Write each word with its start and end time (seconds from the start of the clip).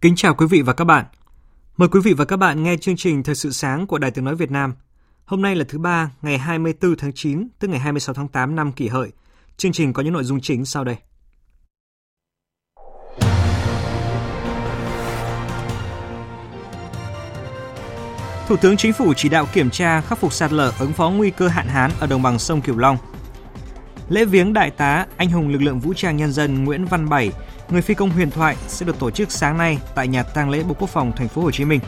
Kính 0.00 0.16
chào 0.16 0.34
quý 0.34 0.46
vị 0.46 0.62
và 0.62 0.72
các 0.72 0.84
bạn. 0.84 1.04
Mời 1.76 1.88
quý 1.88 2.00
vị 2.04 2.12
và 2.12 2.24
các 2.24 2.36
bạn 2.36 2.62
nghe 2.62 2.76
chương 2.76 2.96
trình 2.96 3.22
Thời 3.22 3.34
sự 3.34 3.50
sáng 3.50 3.86
của 3.86 3.98
Đài 3.98 4.10
Tiếng 4.10 4.24
Nói 4.24 4.36
Việt 4.36 4.50
Nam. 4.50 4.74
Hôm 5.24 5.42
nay 5.42 5.56
là 5.56 5.64
thứ 5.68 5.78
ba, 5.78 6.10
ngày 6.22 6.38
24 6.38 6.96
tháng 6.96 7.12
9, 7.12 7.48
tức 7.58 7.68
ngày 7.68 7.80
26 7.80 8.14
tháng 8.14 8.28
8 8.28 8.56
năm 8.56 8.72
kỷ 8.72 8.88
hợi. 8.88 9.12
Chương 9.56 9.72
trình 9.72 9.92
có 9.92 10.02
những 10.02 10.12
nội 10.12 10.24
dung 10.24 10.40
chính 10.40 10.64
sau 10.64 10.84
đây. 10.84 10.96
Thủ 18.48 18.56
tướng 18.56 18.76
Chính 18.76 18.92
phủ 18.92 19.14
chỉ 19.16 19.28
đạo 19.28 19.46
kiểm 19.52 19.70
tra 19.70 20.00
khắc 20.00 20.18
phục 20.18 20.32
sạt 20.32 20.52
lở 20.52 20.72
ứng 20.80 20.92
phó 20.92 21.10
nguy 21.10 21.30
cơ 21.30 21.48
hạn 21.48 21.66
hán 21.66 21.90
ở 22.00 22.06
đồng 22.06 22.22
bằng 22.22 22.38
sông 22.38 22.60
Cửu 22.60 22.78
Long. 22.78 22.96
Lễ 24.08 24.24
viếng 24.24 24.52
đại 24.52 24.70
tá 24.70 25.06
anh 25.16 25.30
hùng 25.30 25.48
lực 25.48 25.62
lượng 25.62 25.80
vũ 25.80 25.92
trang 25.96 26.16
nhân 26.16 26.32
dân 26.32 26.64
Nguyễn 26.64 26.84
Văn 26.84 27.08
Bảy, 27.08 27.32
người 27.70 27.82
phi 27.82 27.94
công 27.94 28.10
huyền 28.10 28.30
thoại 28.30 28.56
sẽ 28.68 28.86
được 28.86 28.98
tổ 28.98 29.10
chức 29.10 29.32
sáng 29.32 29.58
nay 29.58 29.78
tại 29.94 30.08
nhà 30.08 30.22
tang 30.22 30.50
lễ 30.50 30.62
Bộ 30.62 30.74
Quốc 30.78 30.90
phòng 30.90 31.12
thành 31.16 31.28
phố 31.28 31.42
Hồ 31.42 31.50
Chí 31.50 31.64
Minh. 31.64 31.80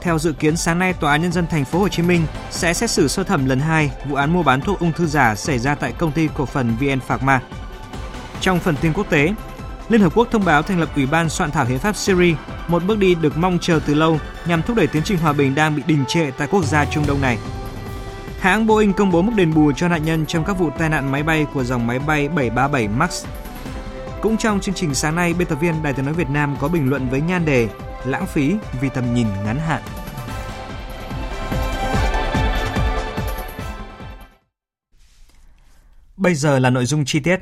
Theo 0.00 0.18
dự 0.18 0.32
kiến 0.32 0.56
sáng 0.56 0.78
nay 0.78 0.92
Tòa 0.92 1.12
án 1.12 1.22
nhân 1.22 1.32
dân 1.32 1.46
thành 1.46 1.64
phố 1.64 1.78
Hồ 1.78 1.88
Chí 1.88 2.02
Minh 2.02 2.26
sẽ 2.50 2.74
xét 2.74 2.90
xử 2.90 3.08
sơ 3.08 3.24
thẩm 3.24 3.46
lần 3.46 3.60
2 3.60 3.90
vụ 4.08 4.16
án 4.16 4.32
mua 4.32 4.42
bán 4.42 4.60
thuốc 4.60 4.80
ung 4.80 4.92
thư 4.92 5.06
giả 5.06 5.34
xảy 5.34 5.58
ra 5.58 5.74
tại 5.74 5.92
công 5.92 6.12
ty 6.12 6.28
cổ 6.34 6.46
phần 6.46 6.76
VN 6.80 7.00
Phạc 7.00 7.22
Ma. 7.22 7.40
Trong 8.40 8.60
phần 8.60 8.76
tin 8.80 8.92
quốc 8.92 9.10
tế, 9.10 9.34
Liên 9.88 10.00
Hợp 10.00 10.12
Quốc 10.14 10.28
thông 10.30 10.44
báo 10.44 10.62
thành 10.62 10.80
lập 10.80 10.88
Ủy 10.96 11.06
ban 11.06 11.28
soạn 11.28 11.50
thảo 11.50 11.64
hiến 11.64 11.78
pháp 11.78 11.96
Syria, 11.96 12.34
một 12.68 12.82
bước 12.86 12.98
đi 12.98 13.14
được 13.14 13.38
mong 13.38 13.58
chờ 13.60 13.80
từ 13.86 13.94
lâu 13.94 14.18
nhằm 14.46 14.62
thúc 14.62 14.76
đẩy 14.76 14.86
tiến 14.86 15.02
trình 15.02 15.18
hòa 15.18 15.32
bình 15.32 15.54
đang 15.54 15.76
bị 15.76 15.82
đình 15.86 16.04
trệ 16.08 16.30
tại 16.30 16.48
quốc 16.50 16.64
gia 16.64 16.84
Trung 16.84 17.04
Đông 17.06 17.20
này. 17.20 17.38
Hãng 18.40 18.66
Boeing 18.66 18.92
công 18.92 19.10
bố 19.10 19.22
mức 19.22 19.32
đền 19.36 19.54
bù 19.54 19.72
cho 19.72 19.88
nạn 19.88 20.04
nhân 20.04 20.26
trong 20.26 20.44
các 20.44 20.52
vụ 20.52 20.70
tai 20.78 20.88
nạn 20.88 21.12
máy 21.12 21.22
bay 21.22 21.46
của 21.54 21.64
dòng 21.64 21.86
máy 21.86 21.98
bay 21.98 22.28
737 22.28 22.88
MAX. 22.88 23.24
Cũng 24.22 24.36
trong 24.36 24.60
chương 24.60 24.74
trình 24.74 24.94
sáng 24.94 25.16
nay, 25.16 25.34
biên 25.34 25.48
tập 25.48 25.54
viên 25.60 25.82
Đài 25.82 25.92
tiếng 25.92 26.04
nói 26.04 26.14
Việt 26.14 26.30
Nam 26.30 26.56
có 26.60 26.68
bình 26.68 26.90
luận 26.90 27.08
với 27.08 27.20
nhan 27.20 27.44
đề 27.44 27.68
Lãng 28.04 28.26
phí 28.26 28.54
vì 28.80 28.88
tầm 28.88 29.14
nhìn 29.14 29.26
ngắn 29.44 29.58
hạn. 29.58 29.82
Bây 36.16 36.34
giờ 36.34 36.58
là 36.58 36.70
nội 36.70 36.86
dung 36.86 37.04
chi 37.04 37.20
tiết. 37.20 37.36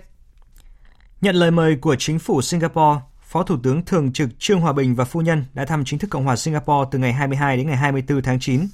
Nhận 1.20 1.34
lời 1.34 1.50
mời 1.50 1.76
của 1.76 1.96
chính 1.98 2.18
phủ 2.18 2.42
Singapore, 2.42 3.00
Phó 3.22 3.42
Thủ 3.42 3.56
tướng 3.62 3.84
Thường 3.84 4.12
trực 4.12 4.28
Trương 4.38 4.60
Hòa 4.60 4.72
Bình 4.72 4.94
và 4.94 5.04
phu 5.04 5.20
nhân 5.20 5.44
đã 5.54 5.64
thăm 5.64 5.84
chính 5.84 5.98
thức 5.98 6.10
Cộng 6.10 6.24
hòa 6.24 6.36
Singapore 6.36 6.88
từ 6.90 6.98
ngày 6.98 7.12
22 7.12 7.56
đến 7.56 7.66
ngày 7.66 7.76
24 7.76 8.22
tháng 8.22 8.40
9. 8.40 8.68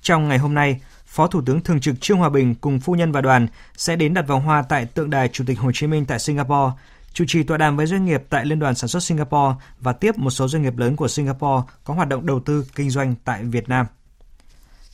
Trong 0.00 0.28
ngày 0.28 0.38
hôm 0.38 0.54
nay, 0.54 0.80
Phó 1.06 1.26
Thủ 1.26 1.42
tướng 1.46 1.60
Thường 1.60 1.80
trực 1.80 2.00
Trương 2.00 2.18
Hòa 2.18 2.28
Bình 2.28 2.54
cùng 2.54 2.80
phu 2.80 2.94
nhân 2.94 3.12
và 3.12 3.20
đoàn 3.20 3.46
sẽ 3.76 3.96
đến 3.96 4.14
đặt 4.14 4.26
vòng 4.26 4.42
hoa 4.42 4.62
tại 4.62 4.86
tượng 4.86 5.10
đài 5.10 5.28
Chủ 5.28 5.44
tịch 5.46 5.58
Hồ 5.58 5.70
Chí 5.74 5.86
Minh 5.86 6.04
tại 6.06 6.18
Singapore, 6.18 6.72
chủ 7.16 7.24
trì 7.28 7.42
tọa 7.42 7.58
đàm 7.58 7.76
với 7.76 7.86
doanh 7.86 8.04
nghiệp 8.04 8.22
tại 8.30 8.46
Liên 8.46 8.58
đoàn 8.58 8.74
Sản 8.74 8.88
xuất 8.88 9.02
Singapore 9.02 9.54
và 9.80 9.92
tiếp 9.92 10.18
một 10.18 10.30
số 10.30 10.48
doanh 10.48 10.62
nghiệp 10.62 10.76
lớn 10.76 10.96
của 10.96 11.08
Singapore 11.08 11.62
có 11.84 11.94
hoạt 11.94 12.08
động 12.08 12.26
đầu 12.26 12.40
tư 12.40 12.66
kinh 12.74 12.90
doanh 12.90 13.14
tại 13.24 13.44
Việt 13.44 13.68
Nam. 13.68 13.86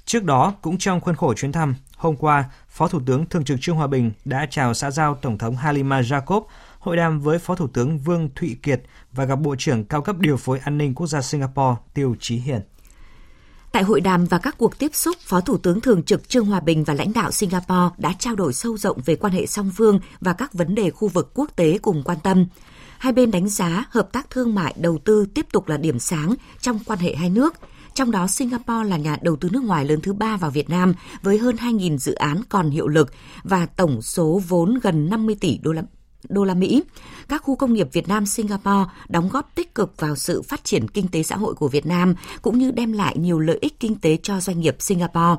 Trước 0.05 0.25
đó, 0.25 0.55
cũng 0.63 0.79
trong 0.79 1.01
khuôn 1.01 1.17
khổ 1.17 1.35
chuyến 1.35 1.53
thăm, 1.53 1.75
hôm 1.97 2.17
qua, 2.17 2.45
Phó 2.69 2.89
Thủ 2.89 3.01
tướng 3.07 3.27
Thường 3.27 3.45
trực 3.45 3.61
Trương 3.61 3.77
Hòa 3.77 3.87
Bình 3.87 4.13
đã 4.25 4.47
chào 4.51 4.75
xã 4.75 4.91
giao 4.91 5.15
Tổng 5.15 5.39
thống 5.39 5.57
Halima 5.57 6.01
Jacob, 6.01 6.43
hội 6.79 6.97
đàm 6.97 7.21
với 7.21 7.39
Phó 7.39 7.55
Thủ 7.55 7.67
tướng 7.67 7.99
Vương 7.99 8.29
Thụy 8.35 8.57
Kiệt 8.63 8.83
và 9.13 9.25
gặp 9.25 9.37
Bộ 9.37 9.55
trưởng 9.59 9.85
cao 9.85 10.03
cấp 10.03 10.19
điều 10.19 10.37
phối 10.37 10.59
an 10.59 10.79
ninh 10.79 10.95
quốc 10.95 11.07
gia 11.07 11.23
Singapore 11.23 11.81
Tiêu 11.95 12.17
Chí 12.21 12.37
Hiển. 12.37 12.61
Tại 13.73 13.83
hội 13.83 14.01
đàm 14.01 14.25
và 14.25 14.39
các 14.39 14.59
cuộc 14.59 14.79
tiếp 14.79 14.95
xúc, 14.95 15.17
Phó 15.21 15.41
Thủ 15.41 15.59
tướng 15.59 15.81
Thường 15.81 16.03
trực 16.03 16.29
Trương 16.29 16.47
Hòa 16.47 16.61
Bình 16.61 16.85
và 16.85 16.95
lãnh 16.95 17.13
đạo 17.13 17.31
Singapore 17.31 17.95
đã 17.99 18.15
trao 18.19 18.35
đổi 18.35 18.53
sâu 18.53 18.77
rộng 18.77 19.01
về 19.05 19.17
quan 19.17 19.33
hệ 19.33 19.47
song 19.47 19.71
phương 19.77 20.01
và 20.21 20.33
các 20.33 20.55
vấn 20.55 20.75
đề 20.75 20.91
khu 20.91 21.09
vực 21.09 21.31
quốc 21.35 21.51
tế 21.57 21.79
cùng 21.83 22.03
quan 22.03 22.19
tâm. 22.23 22.47
Hai 22.99 23.13
bên 23.13 23.31
đánh 23.31 23.49
giá 23.49 23.85
hợp 23.91 24.13
tác 24.13 24.31
thương 24.31 24.55
mại 24.55 24.75
đầu 24.77 24.99
tư 25.05 25.27
tiếp 25.35 25.47
tục 25.53 25.69
là 25.69 25.77
điểm 25.77 25.99
sáng 25.99 26.35
trong 26.61 26.79
quan 26.87 26.99
hệ 26.99 27.15
hai 27.15 27.31
nước, 27.31 27.55
trong 27.95 28.11
đó 28.11 28.27
Singapore 28.27 28.89
là 28.89 28.97
nhà 28.97 29.17
đầu 29.23 29.37
tư 29.37 29.49
nước 29.53 29.65
ngoài 29.65 29.85
lớn 29.85 30.01
thứ 30.01 30.13
ba 30.13 30.37
vào 30.37 30.51
Việt 30.51 30.71
Nam 30.71 30.95
với 31.23 31.39
hơn 31.39 31.57
2.000 31.57 31.97
dự 31.97 32.15
án 32.15 32.41
còn 32.49 32.71
hiệu 32.71 32.89
lực 32.89 33.13
và 33.43 33.67
tổng 33.67 34.03
số 34.03 34.41
vốn 34.49 34.79
gần 34.83 35.11
50 35.11 35.37
tỷ 35.41 35.59
đô 35.63 35.73
la 35.73 35.83
đô 36.29 36.45
la 36.45 36.55
Mỹ. 36.55 36.83
Các 37.29 37.43
khu 37.43 37.57
công 37.57 37.73
nghiệp 37.73 37.89
Việt 37.93 38.09
Nam, 38.09 38.27
Singapore 38.27 38.91
đóng 39.09 39.29
góp 39.29 39.55
tích 39.55 39.75
cực 39.75 40.01
vào 40.01 40.17
sự 40.17 40.43
phát 40.43 40.65
triển 40.65 40.89
kinh 40.89 41.09
tế 41.09 41.23
xã 41.23 41.37
hội 41.37 41.55
của 41.55 41.69
Việt 41.69 41.87
Nam, 41.87 42.15
cũng 42.43 42.59
như 42.59 42.71
đem 42.71 42.93
lại 42.93 43.19
nhiều 43.19 43.39
lợi 43.39 43.59
ích 43.61 43.81
kinh 43.81 43.95
tế 43.95 44.19
cho 44.23 44.41
doanh 44.41 44.61
nghiệp 44.61 44.77
Singapore. 44.79 45.37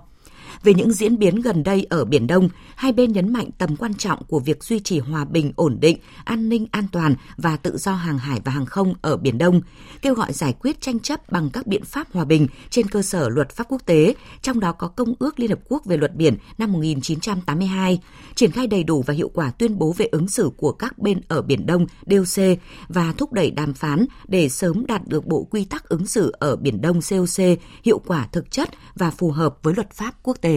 Về 0.64 0.74
những 0.74 0.92
diễn 0.92 1.20
biến 1.20 1.42
gần 1.42 1.64
đây 1.64 1.88
ở 1.90 2.06
Biển 2.06 2.28
Đông, 2.28 2.50
hai 2.76 2.92
bên 2.92 3.12
nhấn 3.12 3.34
mạnh 3.34 3.50
tầm 3.58 3.76
quan 3.76 3.94
trọng 3.94 4.24
của 4.24 4.40
việc 4.40 4.64
duy 4.64 4.80
trì 4.80 5.00
hòa 5.00 5.26
bình, 5.26 5.54
ổn 5.56 5.78
định, 5.80 5.98
an 6.26 6.50
ninh, 6.50 6.68
an 6.72 6.86
toàn 6.92 7.16
và 7.38 7.58
tự 7.58 7.78
do 7.78 7.94
hàng 7.94 8.18
hải 8.18 8.42
và 8.46 8.52
hàng 8.52 8.66
không 8.66 8.94
ở 9.02 9.18
Biển 9.18 9.38
Đông, 9.38 9.62
kêu 10.02 10.14
gọi 10.14 10.34
giải 10.34 10.54
quyết 10.54 10.82
tranh 10.82 11.00
chấp 11.00 11.32
bằng 11.32 11.50
các 11.50 11.68
biện 11.68 11.84
pháp 11.84 12.08
hòa 12.14 12.26
bình 12.26 12.48
trên 12.70 12.88
cơ 12.88 13.02
sở 13.02 13.30
luật 13.30 13.50
pháp 13.50 13.68
quốc 13.70 13.82
tế, 13.86 14.16
trong 14.42 14.60
đó 14.60 14.72
có 14.72 14.88
Công 14.88 15.14
ước 15.20 15.40
Liên 15.40 15.50
Hợp 15.50 15.60
Quốc 15.70 15.86
về 15.86 15.98
luật 15.98 16.16
biển 16.16 16.38
năm 16.58 16.72
1982, 16.74 18.00
triển 18.36 18.52
khai 18.52 18.68
đầy 18.68 18.84
đủ 18.84 19.04
và 19.08 19.14
hiệu 19.14 19.32
quả 19.34 19.52
tuyên 19.52 19.78
bố 19.78 19.94
về 19.98 20.06
ứng 20.12 20.28
xử 20.28 20.52
của 20.58 20.72
các 20.72 21.00
bên 21.00 21.22
ở 21.28 21.42
Biển 21.42 21.66
Đông 21.66 21.86
DOC 22.06 22.44
và 22.88 23.14
thúc 23.18 23.34
đẩy 23.34 23.52
đàm 23.52 23.74
phán 23.74 24.06
để 24.28 24.50
sớm 24.50 24.86
đạt 24.86 25.08
được 25.08 25.26
bộ 25.26 25.48
quy 25.52 25.66
tắc 25.66 25.90
ứng 25.90 26.06
xử 26.06 26.34
ở 26.40 26.56
Biển 26.56 26.82
Đông 26.82 27.00
COC 27.10 27.60
hiệu 27.84 28.02
quả 28.08 28.28
thực 28.32 28.52
chất 28.52 28.70
và 28.96 29.12
phù 29.12 29.32
hợp 29.32 29.58
với 29.64 29.74
luật 29.76 29.92
pháp 29.92 30.16
quốc 30.24 30.38
tế. 30.42 30.53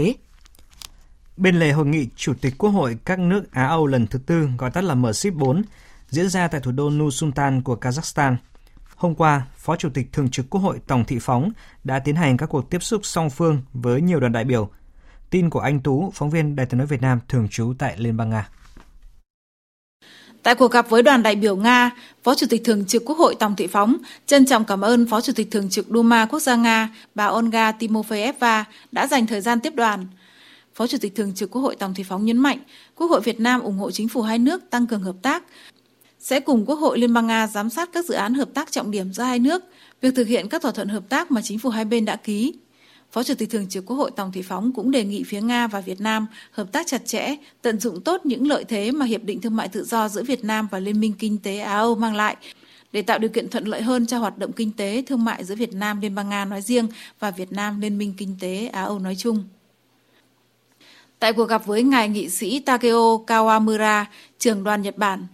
Bên 1.36 1.58
lề 1.58 1.72
hội 1.72 1.86
nghị 1.86 2.08
Chủ 2.16 2.34
tịch 2.40 2.54
Quốc 2.58 2.70
hội 2.70 2.98
các 3.04 3.18
nước 3.18 3.52
Á 3.52 3.66
Âu 3.66 3.86
lần 3.86 4.06
thứ 4.06 4.18
tư 4.18 4.48
gọi 4.58 4.70
tắt 4.70 4.84
là 4.84 4.94
MCIP 4.94 5.34
4 5.34 5.62
diễn 6.10 6.28
ra 6.28 6.48
tại 6.48 6.60
thủ 6.60 6.72
đô 6.72 6.90
Nusultan 6.90 7.62
của 7.62 7.76
Kazakhstan. 7.80 8.36
Hôm 8.96 9.14
qua, 9.14 9.46
Phó 9.56 9.76
Chủ 9.76 9.88
tịch 9.94 10.12
Thường 10.12 10.30
trực 10.30 10.50
Quốc 10.50 10.60
hội 10.60 10.80
Tổng 10.86 11.04
Thị 11.04 11.18
Phóng 11.20 11.52
đã 11.84 11.98
tiến 11.98 12.16
hành 12.16 12.36
các 12.36 12.46
cuộc 12.46 12.70
tiếp 12.70 12.82
xúc 12.82 13.00
song 13.04 13.30
phương 13.30 13.62
với 13.72 14.00
nhiều 14.00 14.20
đoàn 14.20 14.32
đại 14.32 14.44
biểu. 14.44 14.70
Tin 15.30 15.50
của 15.50 15.60
anh 15.60 15.80
Tú, 15.80 16.12
phóng 16.14 16.30
viên 16.30 16.56
Đài 16.56 16.66
tiếng 16.66 16.78
nói 16.78 16.86
Việt 16.86 17.02
Nam 17.02 17.20
thường 17.28 17.48
trú 17.48 17.74
tại 17.78 17.94
Liên 17.98 18.16
bang 18.16 18.30
Nga. 18.30 18.48
Tại 20.42 20.54
cuộc 20.54 20.72
gặp 20.72 20.90
với 20.90 21.02
đoàn 21.02 21.22
đại 21.22 21.36
biểu 21.36 21.56
Nga, 21.56 21.90
Phó 22.24 22.34
Chủ 22.34 22.46
tịch 22.50 22.64
Thường 22.64 22.84
trực 22.84 23.04
Quốc 23.04 23.18
hội 23.18 23.34
Tòng 23.34 23.56
Thị 23.56 23.66
Phóng 23.66 23.96
trân 24.26 24.46
trọng 24.46 24.64
cảm 24.64 24.80
ơn 24.80 25.06
Phó 25.06 25.20
Chủ 25.20 25.32
tịch 25.32 25.50
Thường 25.50 25.70
trực 25.70 25.86
Duma 25.88 26.26
Quốc 26.26 26.40
gia 26.40 26.56
Nga 26.56 26.88
bà 27.14 27.28
Olga 27.28 27.72
Timofeyeva 27.72 28.64
đã 28.92 29.06
dành 29.06 29.26
thời 29.26 29.40
gian 29.40 29.60
tiếp 29.60 29.74
đoàn. 29.74 30.06
Phó 30.74 30.86
Chủ 30.86 30.98
tịch 31.00 31.14
Thường 31.14 31.34
trực 31.34 31.50
Quốc 31.50 31.62
hội 31.62 31.76
Tòng 31.76 31.94
Thị 31.94 32.02
Phóng 32.02 32.24
nhấn 32.24 32.38
mạnh, 32.38 32.58
Quốc 32.94 33.10
hội 33.10 33.20
Việt 33.20 33.40
Nam 33.40 33.60
ủng 33.60 33.78
hộ 33.78 33.90
chính 33.90 34.08
phủ 34.08 34.22
hai 34.22 34.38
nước 34.38 34.70
tăng 34.70 34.86
cường 34.86 35.02
hợp 35.02 35.16
tác, 35.22 35.42
sẽ 36.20 36.40
cùng 36.40 36.66
Quốc 36.66 36.76
hội 36.76 36.98
Liên 36.98 37.14
bang 37.14 37.26
Nga 37.26 37.46
giám 37.46 37.70
sát 37.70 37.90
các 37.92 38.04
dự 38.04 38.14
án 38.14 38.34
hợp 38.34 38.48
tác 38.54 38.72
trọng 38.72 38.90
điểm 38.90 39.12
giữa 39.12 39.22
hai 39.22 39.38
nước, 39.38 39.64
việc 40.00 40.14
thực 40.16 40.28
hiện 40.28 40.48
các 40.48 40.62
thỏa 40.62 40.72
thuận 40.72 40.88
hợp 40.88 41.08
tác 41.08 41.30
mà 41.30 41.40
chính 41.42 41.58
phủ 41.58 41.70
hai 41.70 41.84
bên 41.84 42.04
đã 42.04 42.16
ký. 42.16 42.54
Phó 43.12 43.22
Chủ 43.22 43.34
tịch 43.34 43.50
Thường 43.50 43.68
trực 43.68 43.86
Quốc 43.86 43.96
hội 43.96 44.10
Tòng 44.16 44.32
Thị 44.32 44.42
Phóng 44.42 44.72
cũng 44.72 44.90
đề 44.90 45.04
nghị 45.04 45.22
phía 45.22 45.40
Nga 45.40 45.66
và 45.66 45.80
Việt 45.80 46.00
Nam 46.00 46.26
hợp 46.50 46.72
tác 46.72 46.86
chặt 46.86 47.06
chẽ, 47.06 47.36
tận 47.62 47.80
dụng 47.80 48.00
tốt 48.00 48.20
những 48.26 48.48
lợi 48.48 48.64
thế 48.64 48.90
mà 48.90 49.06
Hiệp 49.06 49.24
định 49.24 49.40
Thương 49.40 49.56
mại 49.56 49.68
Tự 49.68 49.84
do 49.84 50.08
giữa 50.08 50.22
Việt 50.22 50.44
Nam 50.44 50.68
và 50.70 50.78
Liên 50.78 51.00
minh 51.00 51.12
Kinh 51.18 51.38
tế 51.38 51.58
Á-Âu 51.58 51.94
mang 51.94 52.14
lại, 52.14 52.36
để 52.92 53.02
tạo 53.02 53.18
điều 53.18 53.30
kiện 53.30 53.50
thuận 53.50 53.64
lợi 53.64 53.82
hơn 53.82 54.06
cho 54.06 54.18
hoạt 54.18 54.38
động 54.38 54.52
kinh 54.52 54.72
tế, 54.72 55.02
thương 55.06 55.24
mại 55.24 55.44
giữa 55.44 55.54
Việt 55.54 55.74
Nam, 55.74 56.00
Liên 56.00 56.14
bang 56.14 56.28
Nga 56.28 56.44
nói 56.44 56.62
riêng 56.62 56.88
và 57.18 57.30
Việt 57.30 57.52
Nam, 57.52 57.80
Liên 57.80 57.98
minh 57.98 58.14
Kinh 58.16 58.36
tế 58.40 58.66
Á-Âu 58.66 58.98
nói 58.98 59.16
chung. 59.18 59.44
Tại 61.18 61.32
cuộc 61.32 61.48
gặp 61.48 61.66
với 61.66 61.82
ngài 61.82 62.08
nghị 62.08 62.28
sĩ 62.28 62.60
Takeo 62.60 63.24
Kawamura, 63.26 64.04
trưởng 64.38 64.64
đoàn 64.64 64.82
Nhật 64.82 64.98
Bản, 64.98 65.26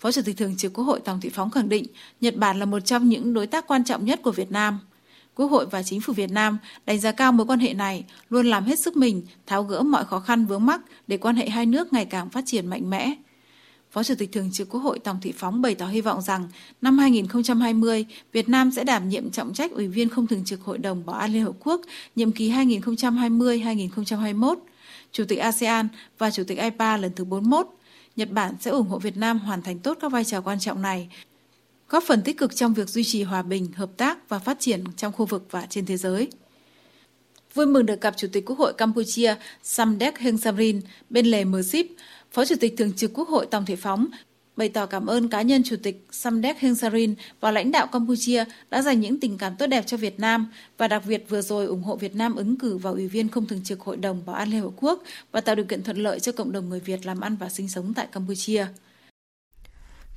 Phó 0.00 0.12
Chủ 0.12 0.22
tịch 0.24 0.36
Thường 0.36 0.56
trực 0.56 0.72
Quốc 0.72 0.84
hội 0.84 1.00
Tòng 1.04 1.20
Thị 1.20 1.28
Phóng 1.28 1.50
khẳng 1.50 1.68
định 1.68 1.86
Nhật 2.20 2.36
Bản 2.36 2.58
là 2.58 2.64
một 2.64 2.80
trong 2.80 3.08
những 3.08 3.34
đối 3.34 3.46
tác 3.46 3.66
quan 3.66 3.84
trọng 3.84 4.04
nhất 4.04 4.20
của 4.22 4.32
Việt 4.32 4.52
Nam. 4.52 4.78
Quốc 5.40 5.50
hội 5.50 5.66
và 5.66 5.82
chính 5.82 6.00
phủ 6.00 6.12
Việt 6.12 6.30
Nam 6.30 6.58
đánh 6.86 7.00
giá 7.00 7.12
cao 7.12 7.32
mối 7.32 7.46
quan 7.46 7.58
hệ 7.58 7.74
này, 7.74 8.04
luôn 8.28 8.46
làm 8.46 8.64
hết 8.64 8.78
sức 8.78 8.96
mình 8.96 9.22
tháo 9.46 9.62
gỡ 9.62 9.82
mọi 9.82 10.04
khó 10.04 10.20
khăn 10.20 10.46
vướng 10.46 10.66
mắc 10.66 10.80
để 11.06 11.16
quan 11.16 11.36
hệ 11.36 11.48
hai 11.48 11.66
nước 11.66 11.92
ngày 11.92 12.04
càng 12.04 12.30
phát 12.30 12.44
triển 12.46 12.66
mạnh 12.66 12.90
mẽ. 12.90 13.14
Phó 13.90 14.02
Chủ 14.02 14.14
tịch 14.18 14.32
Thường 14.32 14.50
trực 14.52 14.68
Quốc 14.68 14.80
hội 14.80 14.98
Tòng 14.98 15.18
Thị 15.22 15.32
Phóng 15.36 15.62
bày 15.62 15.74
tỏ 15.74 15.86
hy 15.86 16.00
vọng 16.00 16.22
rằng 16.22 16.48
năm 16.82 16.98
2020, 16.98 18.06
Việt 18.32 18.48
Nam 18.48 18.70
sẽ 18.70 18.84
đảm 18.84 19.08
nhiệm 19.08 19.30
trọng 19.30 19.52
trách 19.52 19.72
Ủy 19.72 19.88
viên 19.88 20.08
không 20.08 20.26
thường 20.26 20.44
trực 20.44 20.62
Hội 20.62 20.78
đồng 20.78 21.06
Bảo 21.06 21.16
an 21.16 21.32
Liên 21.32 21.44
Hợp 21.44 21.54
Quốc 21.60 21.80
nhiệm 22.16 22.32
kỳ 22.32 22.50
2020-2021, 22.50 24.56
Chủ 25.12 25.24
tịch 25.28 25.38
ASEAN 25.38 25.88
và 26.18 26.30
Chủ 26.30 26.44
tịch 26.44 26.58
IPA 26.58 26.96
lần 26.96 27.12
thứ 27.16 27.24
41. 27.24 27.66
Nhật 28.16 28.30
Bản 28.30 28.54
sẽ 28.60 28.70
ủng 28.70 28.88
hộ 28.88 28.98
Việt 28.98 29.16
Nam 29.16 29.38
hoàn 29.38 29.62
thành 29.62 29.78
tốt 29.78 29.98
các 30.00 30.12
vai 30.12 30.24
trò 30.24 30.40
quan 30.40 30.60
trọng 30.60 30.82
này, 30.82 31.08
góp 31.90 32.04
phần 32.06 32.22
tích 32.22 32.38
cực 32.38 32.56
trong 32.56 32.74
việc 32.74 32.88
duy 32.88 33.04
trì 33.04 33.22
hòa 33.22 33.42
bình, 33.42 33.72
hợp 33.72 33.90
tác 33.96 34.28
và 34.28 34.38
phát 34.38 34.60
triển 34.60 34.84
trong 34.96 35.12
khu 35.12 35.26
vực 35.26 35.46
và 35.50 35.66
trên 35.70 35.86
thế 35.86 35.96
giới. 35.96 36.28
Vui 37.54 37.66
mừng 37.66 37.86
được 37.86 38.00
gặp 38.00 38.14
Chủ 38.16 38.28
tịch 38.32 38.44
Quốc 38.46 38.58
hội 38.58 38.72
Campuchia 38.72 39.34
Samdech 39.62 40.18
Heng 40.18 40.38
Samrin 40.38 40.80
bên 41.10 41.26
lề 41.26 41.44
mờ 41.44 41.62
ship, 41.62 41.86
Phó 42.32 42.44
Chủ 42.44 42.54
tịch 42.60 42.74
Thường 42.78 42.92
trực 42.92 43.10
Quốc 43.14 43.28
hội 43.28 43.46
Tòng 43.50 43.66
Thị 43.66 43.76
Phóng 43.76 44.06
bày 44.60 44.68
tỏ 44.68 44.86
cảm 44.86 45.06
ơn 45.06 45.28
cá 45.28 45.42
nhân 45.42 45.62
Chủ 45.62 45.76
tịch 45.82 46.06
Samdech 46.10 46.58
Heng 46.58 46.74
Samrin 46.74 47.14
và 47.40 47.50
lãnh 47.50 47.70
đạo 47.70 47.86
Campuchia 47.86 48.44
đã 48.70 48.82
dành 48.82 49.00
những 49.00 49.20
tình 49.20 49.38
cảm 49.38 49.56
tốt 49.56 49.66
đẹp 49.66 49.84
cho 49.86 49.96
Việt 49.96 50.20
Nam 50.20 50.52
và 50.78 50.88
đặc 50.88 51.02
biệt 51.06 51.24
vừa 51.28 51.42
rồi 51.42 51.66
ủng 51.66 51.82
hộ 51.82 51.96
Việt 51.96 52.14
Nam 52.14 52.34
ứng 52.34 52.56
cử 52.56 52.76
vào 52.76 52.92
Ủy 52.92 53.08
viên 53.08 53.28
không 53.28 53.46
thường 53.46 53.60
trực 53.64 53.80
Hội 53.80 53.96
đồng 53.96 54.22
Bảo 54.26 54.36
an 54.36 54.48
Liên 54.48 54.60
Hợp 54.60 54.70
Quốc 54.76 55.02
và 55.32 55.40
tạo 55.40 55.54
điều 55.54 55.64
kiện 55.64 55.82
thuận 55.82 55.96
lợi 55.96 56.20
cho 56.20 56.32
cộng 56.32 56.52
đồng 56.52 56.68
người 56.68 56.80
Việt 56.80 57.06
làm 57.06 57.20
ăn 57.20 57.36
và 57.36 57.48
sinh 57.48 57.68
sống 57.68 57.94
tại 57.94 58.06
Campuchia. 58.12 58.66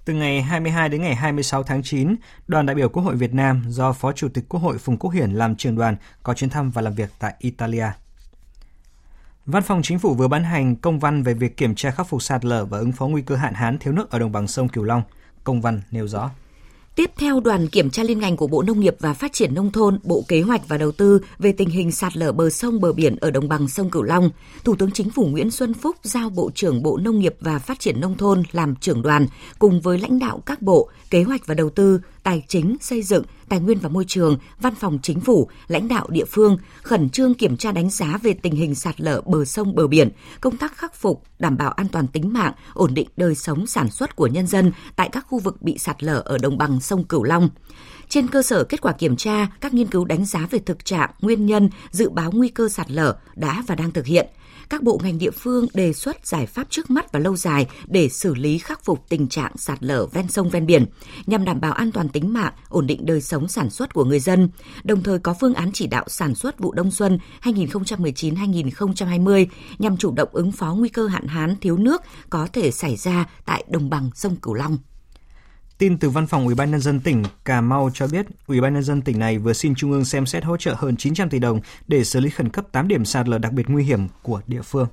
Từ 0.05 0.13
ngày 0.13 0.41
22 0.41 0.89
đến 0.89 1.01
ngày 1.01 1.15
26 1.15 1.63
tháng 1.63 1.83
9, 1.83 2.15
đoàn 2.47 2.65
đại 2.65 2.75
biểu 2.75 2.89
Quốc 2.89 3.03
hội 3.03 3.15
Việt 3.15 3.33
Nam 3.33 3.63
do 3.67 3.93
Phó 3.93 4.11
Chủ 4.11 4.29
tịch 4.29 4.43
Quốc 4.49 4.59
hội 4.59 4.77
Phùng 4.77 4.97
Quốc 4.97 5.11
Hiển 5.11 5.31
làm 5.31 5.55
trưởng 5.55 5.75
đoàn 5.75 5.95
có 6.23 6.33
chuyến 6.33 6.49
thăm 6.49 6.71
và 6.71 6.81
làm 6.81 6.93
việc 6.93 7.09
tại 7.19 7.33
Italia. 7.39 7.87
Văn 9.45 9.63
phòng 9.63 9.81
Chính 9.83 9.99
phủ 9.99 10.13
vừa 10.13 10.27
ban 10.27 10.43
hành 10.43 10.75
công 10.75 10.99
văn 10.99 11.23
về 11.23 11.33
việc 11.33 11.57
kiểm 11.57 11.75
tra 11.75 11.91
khắc 11.91 12.07
phục 12.07 12.21
sạt 12.21 12.45
lở 12.45 12.65
và 12.65 12.77
ứng 12.77 12.91
phó 12.91 13.07
nguy 13.07 13.21
cơ 13.21 13.35
hạn 13.35 13.53
hán 13.53 13.77
thiếu 13.77 13.93
nước 13.93 14.11
ở 14.11 14.19
đồng 14.19 14.31
bằng 14.31 14.47
sông 14.47 14.69
Cửu 14.69 14.83
Long. 14.83 15.03
Công 15.43 15.61
văn 15.61 15.81
nêu 15.91 16.07
rõ. 16.07 16.31
Tiếp 16.95 17.11
theo 17.17 17.39
đoàn 17.39 17.67
kiểm 17.67 17.89
tra 17.89 18.03
liên 18.03 18.19
ngành 18.19 18.37
của 18.37 18.47
Bộ 18.47 18.63
Nông 18.63 18.79
nghiệp 18.79 18.95
và 18.99 19.13
Phát 19.13 19.33
triển 19.33 19.53
Nông 19.53 19.71
thôn, 19.71 19.99
Bộ 20.03 20.23
Kế 20.27 20.41
hoạch 20.41 20.67
và 20.67 20.77
Đầu 20.77 20.91
tư 20.91 21.19
về 21.39 21.51
tình 21.51 21.69
hình 21.69 21.91
sạt 21.91 22.17
lở 22.17 22.31
bờ 22.31 22.49
sông 22.49 22.81
bờ 22.81 22.93
biển 22.93 23.15
ở 23.21 23.31
đồng 23.31 23.49
bằng 23.49 23.67
sông 23.67 23.89
Cửu 23.89 24.03
Long, 24.03 24.29
Thủ 24.63 24.75
tướng 24.75 24.91
Chính 24.91 25.09
phủ 25.09 25.25
Nguyễn 25.25 25.51
Xuân 25.51 25.73
Phúc 25.73 25.95
giao 26.03 26.29
Bộ 26.29 26.51
trưởng 26.55 26.83
Bộ 26.83 26.97
Nông 26.97 27.19
nghiệp 27.19 27.35
và 27.39 27.59
Phát 27.59 27.79
triển 27.79 28.01
Nông 28.01 28.17
thôn 28.17 28.43
làm 28.51 28.75
trưởng 28.75 29.01
đoàn 29.01 29.27
cùng 29.59 29.81
với 29.81 29.97
lãnh 29.99 30.19
đạo 30.19 30.41
các 30.45 30.61
bộ 30.61 30.89
Kế 31.09 31.23
hoạch 31.23 31.47
và 31.47 31.55
Đầu 31.55 31.69
tư, 31.69 31.99
Tài 32.23 32.43
chính, 32.47 32.75
Xây 32.81 33.01
dựng, 33.01 33.23
Tài 33.49 33.59
nguyên 33.59 33.79
và 33.79 33.89
Môi 33.89 34.05
trường, 34.07 34.37
Văn 34.59 34.75
phòng 34.75 34.99
Chính 35.03 35.19
phủ, 35.19 35.49
lãnh 35.67 35.87
đạo 35.87 36.07
địa 36.09 36.25
phương 36.25 36.57
khẩn 36.81 37.09
trương 37.09 37.33
kiểm 37.33 37.57
tra 37.57 37.71
đánh 37.71 37.89
giá 37.89 38.17
về 38.23 38.33
tình 38.33 38.55
hình 38.55 38.75
sạt 38.75 39.01
lở 39.01 39.21
bờ 39.25 39.45
sông 39.45 39.75
bờ 39.75 39.87
biển, 39.87 40.09
công 40.41 40.57
tác 40.57 40.77
khắc 40.77 40.95
phục, 40.95 41.23
đảm 41.39 41.57
bảo 41.57 41.71
an 41.71 41.87
toàn 41.87 42.07
tính 42.07 42.33
mạng, 42.33 42.53
ổn 42.73 42.93
định 42.93 43.07
đời 43.17 43.35
sống 43.35 43.67
sản 43.67 43.89
xuất 43.89 44.15
của 44.15 44.27
nhân 44.27 44.47
dân 44.47 44.71
tại 44.95 45.09
các 45.11 45.25
khu 45.29 45.39
vực 45.39 45.61
bị 45.61 45.77
sạt 45.77 46.03
lở 46.03 46.21
ở 46.25 46.37
đồng 46.37 46.57
bằng 46.57 46.79
sông 46.79 47.03
Cửu 47.03 47.23
Long. 47.23 47.49
Trên 48.09 48.27
cơ 48.27 48.43
sở 48.43 48.63
kết 48.63 48.81
quả 48.81 48.91
kiểm 48.91 49.15
tra, 49.15 49.47
các 49.61 49.73
nghiên 49.73 49.87
cứu 49.87 50.05
đánh 50.05 50.25
giá 50.25 50.47
về 50.51 50.59
thực 50.59 50.85
trạng, 50.85 51.09
nguyên 51.21 51.45
nhân, 51.45 51.69
dự 51.91 52.09
báo 52.09 52.31
nguy 52.31 52.49
cơ 52.49 52.69
sạt 52.69 52.91
lở 52.91 53.15
đã 53.35 53.63
và 53.67 53.75
đang 53.75 53.91
thực 53.91 54.05
hiện– 54.05 54.27
các 54.69 54.83
bộ 54.83 54.99
ngành 55.03 55.17
địa 55.17 55.31
phương 55.31 55.67
đề 55.73 55.93
xuất 55.93 56.27
giải 56.27 56.45
pháp 56.45 56.67
trước 56.69 56.89
mắt 56.89 57.11
và 57.11 57.19
lâu 57.19 57.35
dài 57.35 57.67
để 57.87 58.09
xử 58.09 58.35
lý 58.35 58.57
khắc 58.57 58.85
phục 58.85 59.05
tình 59.09 59.27
trạng 59.27 59.57
sạt 59.57 59.83
lở 59.83 60.05
ven 60.05 60.27
sông 60.27 60.49
ven 60.49 60.65
biển, 60.65 60.85
nhằm 61.25 61.45
đảm 61.45 61.61
bảo 61.61 61.73
an 61.73 61.91
toàn 61.91 62.09
tính 62.09 62.33
mạng, 62.33 62.53
ổn 62.69 62.87
định 62.87 63.05
đời 63.05 63.21
sống 63.21 63.47
sản 63.47 63.69
xuất 63.69 63.93
của 63.93 64.05
người 64.05 64.19
dân, 64.19 64.49
đồng 64.83 65.03
thời 65.03 65.19
có 65.19 65.35
phương 65.39 65.53
án 65.53 65.71
chỉ 65.73 65.87
đạo 65.87 66.03
sản 66.07 66.35
xuất 66.35 66.59
vụ 66.59 66.71
đông 66.71 66.91
xuân 66.91 67.19
2019-2020 67.41 69.45
nhằm 69.79 69.97
chủ 69.97 70.11
động 70.11 70.29
ứng 70.31 70.51
phó 70.51 70.73
nguy 70.73 70.89
cơ 70.89 71.07
hạn 71.07 71.27
hán 71.27 71.55
thiếu 71.61 71.77
nước 71.77 72.01
có 72.29 72.47
thể 72.53 72.71
xảy 72.71 72.95
ra 72.95 73.29
tại 73.45 73.63
đồng 73.67 73.89
bằng 73.89 74.09
sông 74.15 74.35
Cửu 74.35 74.53
Long. 74.53 74.77
Tin 75.83 75.97
từ 75.97 76.09
Văn 76.09 76.27
phòng 76.27 76.45
Ủy 76.45 76.55
ban 76.55 76.71
nhân 76.71 76.81
dân 76.81 76.99
tỉnh 76.99 77.23
Cà 77.45 77.61
Mau 77.61 77.89
cho 77.93 78.07
biết, 78.07 78.25
Ủy 78.47 78.61
ban 78.61 78.73
nhân 78.73 78.83
dân 78.83 79.01
tỉnh 79.01 79.19
này 79.19 79.37
vừa 79.37 79.53
xin 79.53 79.75
Trung 79.75 79.91
ương 79.91 80.05
xem 80.05 80.25
xét 80.25 80.43
hỗ 80.43 80.57
trợ 80.57 80.75
hơn 80.77 80.97
900 80.97 81.29
tỷ 81.29 81.39
đồng 81.39 81.59
để 81.87 82.03
xử 82.03 82.19
lý 82.19 82.29
khẩn 82.29 82.49
cấp 82.49 82.65
8 82.71 82.87
điểm 82.87 83.05
sạt 83.05 83.27
lở 83.27 83.37
đặc 83.37 83.53
biệt 83.53 83.69
nguy 83.69 83.83
hiểm 83.83 84.07
của 84.21 84.41
địa 84.47 84.61
phương. 84.61 84.87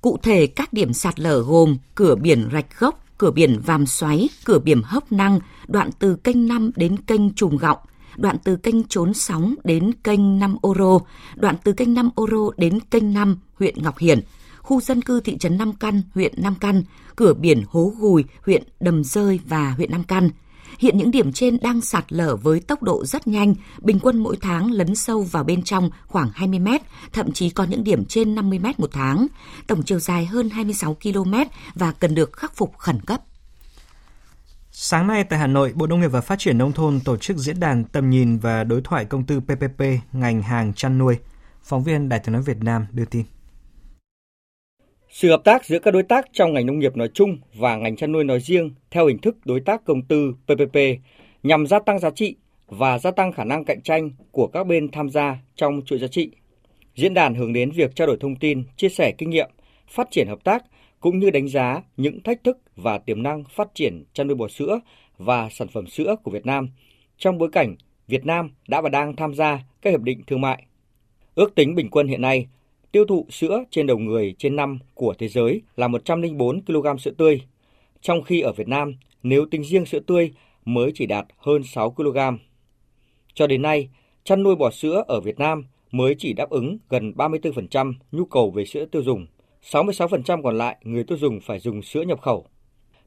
Cụ 0.00 0.18
thể, 0.22 0.46
các 0.46 0.72
điểm 0.72 0.92
sạt 0.92 1.20
lở 1.20 1.42
gồm 1.42 1.76
cửa 1.94 2.14
biển 2.14 2.48
Rạch 2.52 2.78
Gốc, 2.78 3.04
cửa 3.18 3.30
biển 3.30 3.60
Vàm 3.66 3.86
Xoáy, 3.86 4.28
cửa 4.44 4.58
biển 4.58 4.82
Hốc 4.84 5.12
Năng, 5.12 5.38
đoạn 5.68 5.90
từ 5.98 6.16
kênh 6.16 6.48
5 6.48 6.70
đến 6.76 6.96
kênh 6.96 7.34
Trùng 7.34 7.56
Gọng, 7.56 7.78
đoạn 8.16 8.36
từ 8.44 8.56
kênh 8.56 8.84
Trốn 8.84 9.14
Sóng 9.14 9.54
đến 9.64 9.92
kênh 10.04 10.38
5 10.38 10.56
Oro, 10.66 10.98
đoạn 11.36 11.56
từ 11.64 11.72
kênh 11.72 11.94
5 11.94 12.10
Oro 12.20 12.50
đến 12.56 12.80
kênh 12.80 13.14
5 13.14 13.38
huyện 13.58 13.82
Ngọc 13.82 13.98
Hiển, 13.98 14.20
khu 14.62 14.80
dân 14.80 15.02
cư 15.02 15.20
thị 15.20 15.38
trấn 15.38 15.58
Nam 15.58 15.72
Căn, 15.72 16.02
huyện 16.14 16.34
Nam 16.36 16.54
Căn, 16.60 16.82
cửa 17.16 17.34
biển 17.34 17.64
Hố 17.68 17.92
Gùi, 17.98 18.24
huyện 18.46 18.62
Đầm 18.80 19.04
Rơi 19.04 19.40
và 19.46 19.70
huyện 19.70 19.90
Nam 19.90 20.04
Căn. 20.04 20.30
Hiện 20.78 20.98
những 20.98 21.10
điểm 21.10 21.32
trên 21.32 21.58
đang 21.62 21.80
sạt 21.80 22.12
lở 22.12 22.36
với 22.36 22.60
tốc 22.60 22.82
độ 22.82 23.04
rất 23.04 23.26
nhanh, 23.26 23.54
bình 23.80 23.98
quân 24.02 24.18
mỗi 24.18 24.36
tháng 24.40 24.70
lấn 24.70 24.94
sâu 24.94 25.22
vào 25.22 25.44
bên 25.44 25.62
trong 25.62 25.90
khoảng 26.06 26.30
20 26.34 26.58
mét, 26.58 26.82
thậm 27.12 27.32
chí 27.32 27.50
có 27.50 27.64
những 27.64 27.84
điểm 27.84 28.04
trên 28.04 28.34
50 28.34 28.58
mét 28.58 28.80
một 28.80 28.90
tháng. 28.92 29.26
Tổng 29.66 29.82
chiều 29.82 29.98
dài 29.98 30.26
hơn 30.26 30.50
26 30.50 30.96
km 31.02 31.34
và 31.74 31.92
cần 31.92 32.14
được 32.14 32.32
khắc 32.32 32.56
phục 32.56 32.78
khẩn 32.78 33.00
cấp. 33.00 33.22
Sáng 34.72 35.06
nay 35.06 35.24
tại 35.24 35.38
Hà 35.38 35.46
Nội, 35.46 35.72
Bộ 35.74 35.86
Nông 35.86 36.00
nghiệp 36.00 36.08
và 36.08 36.20
Phát 36.20 36.38
triển 36.38 36.58
Nông 36.58 36.72
thôn 36.72 37.00
tổ 37.00 37.16
chức 37.16 37.36
diễn 37.36 37.60
đàn 37.60 37.84
tầm 37.84 38.10
nhìn 38.10 38.38
và 38.38 38.64
đối 38.64 38.80
thoại 38.80 39.04
công 39.04 39.24
tư 39.24 39.40
PPP 39.40 39.82
ngành 40.12 40.42
hàng 40.42 40.72
chăn 40.74 40.98
nuôi. 40.98 41.18
Phóng 41.62 41.84
viên 41.84 42.08
Đài 42.08 42.20
tiếng 42.20 42.32
nói 42.32 42.42
Việt 42.42 42.62
Nam 42.62 42.86
đưa 42.92 43.04
tin. 43.04 43.24
Sự 45.12 45.30
hợp 45.30 45.44
tác 45.44 45.64
giữa 45.64 45.78
các 45.78 45.90
đối 45.90 46.02
tác 46.02 46.26
trong 46.32 46.52
ngành 46.52 46.66
nông 46.66 46.78
nghiệp 46.78 46.96
nói 46.96 47.08
chung 47.14 47.38
và 47.54 47.76
ngành 47.76 47.96
chăn 47.96 48.12
nuôi 48.12 48.24
nói 48.24 48.40
riêng 48.40 48.70
theo 48.90 49.06
hình 49.06 49.18
thức 49.18 49.36
đối 49.44 49.60
tác 49.60 49.84
công 49.84 50.02
tư 50.02 50.34
PPP 50.44 50.78
nhằm 51.42 51.66
gia 51.66 51.78
tăng 51.78 51.98
giá 51.98 52.10
trị 52.10 52.36
và 52.66 52.98
gia 52.98 53.10
tăng 53.10 53.32
khả 53.32 53.44
năng 53.44 53.64
cạnh 53.64 53.80
tranh 53.82 54.10
của 54.30 54.46
các 54.46 54.66
bên 54.66 54.90
tham 54.90 55.10
gia 55.10 55.36
trong 55.56 55.82
chuỗi 55.84 55.98
giá 55.98 56.06
trị. 56.06 56.30
Diễn 56.94 57.14
đàn 57.14 57.34
hướng 57.34 57.52
đến 57.52 57.70
việc 57.70 57.96
trao 57.96 58.06
đổi 58.06 58.16
thông 58.20 58.36
tin, 58.36 58.64
chia 58.76 58.88
sẻ 58.88 59.12
kinh 59.18 59.30
nghiệm, 59.30 59.50
phát 59.88 60.08
triển 60.10 60.28
hợp 60.28 60.44
tác 60.44 60.64
cũng 61.00 61.18
như 61.18 61.30
đánh 61.30 61.48
giá 61.48 61.82
những 61.96 62.22
thách 62.22 62.44
thức 62.44 62.58
và 62.76 62.98
tiềm 62.98 63.22
năng 63.22 63.44
phát 63.44 63.68
triển 63.74 64.04
chăn 64.12 64.26
nuôi 64.26 64.34
bò 64.34 64.48
sữa 64.48 64.80
và 65.18 65.48
sản 65.50 65.68
phẩm 65.68 65.86
sữa 65.86 66.16
của 66.22 66.30
Việt 66.30 66.46
Nam 66.46 66.68
trong 67.18 67.38
bối 67.38 67.48
cảnh 67.52 67.76
Việt 68.08 68.26
Nam 68.26 68.50
đã 68.68 68.80
và 68.80 68.88
đang 68.88 69.16
tham 69.16 69.34
gia 69.34 69.58
các 69.82 69.90
hiệp 69.90 70.00
định 70.00 70.22
thương 70.26 70.40
mại. 70.40 70.66
Ước 71.34 71.54
tính 71.54 71.74
bình 71.74 71.90
quân 71.90 72.08
hiện 72.08 72.20
nay, 72.20 72.46
Tiêu 72.92 73.04
thụ 73.04 73.26
sữa 73.30 73.64
trên 73.70 73.86
đầu 73.86 73.98
người 73.98 74.34
trên 74.38 74.56
năm 74.56 74.78
của 74.94 75.14
thế 75.18 75.28
giới 75.28 75.62
là 75.76 75.88
104 75.88 76.64
kg 76.64 76.98
sữa 76.98 77.10
tươi, 77.16 77.40
trong 78.00 78.22
khi 78.22 78.40
ở 78.40 78.52
Việt 78.52 78.68
Nam, 78.68 78.94
nếu 79.22 79.46
tính 79.50 79.64
riêng 79.64 79.86
sữa 79.86 80.00
tươi 80.06 80.32
mới 80.64 80.92
chỉ 80.94 81.06
đạt 81.06 81.26
hơn 81.38 81.62
6 81.64 81.90
kg. 81.90 82.18
Cho 83.34 83.46
đến 83.46 83.62
nay, 83.62 83.88
chăn 84.24 84.42
nuôi 84.42 84.56
bò 84.56 84.70
sữa 84.70 85.04
ở 85.08 85.20
Việt 85.20 85.38
Nam 85.38 85.64
mới 85.90 86.14
chỉ 86.18 86.32
đáp 86.32 86.50
ứng 86.50 86.78
gần 86.88 87.12
34% 87.16 87.94
nhu 88.12 88.24
cầu 88.24 88.50
về 88.50 88.64
sữa 88.64 88.84
tiêu 88.84 89.02
dùng, 89.02 89.26
66% 89.62 90.42
còn 90.42 90.58
lại 90.58 90.76
người 90.82 91.04
tiêu 91.04 91.18
dùng 91.18 91.40
phải 91.40 91.58
dùng 91.58 91.82
sữa 91.82 92.02
nhập 92.02 92.20
khẩu. 92.20 92.46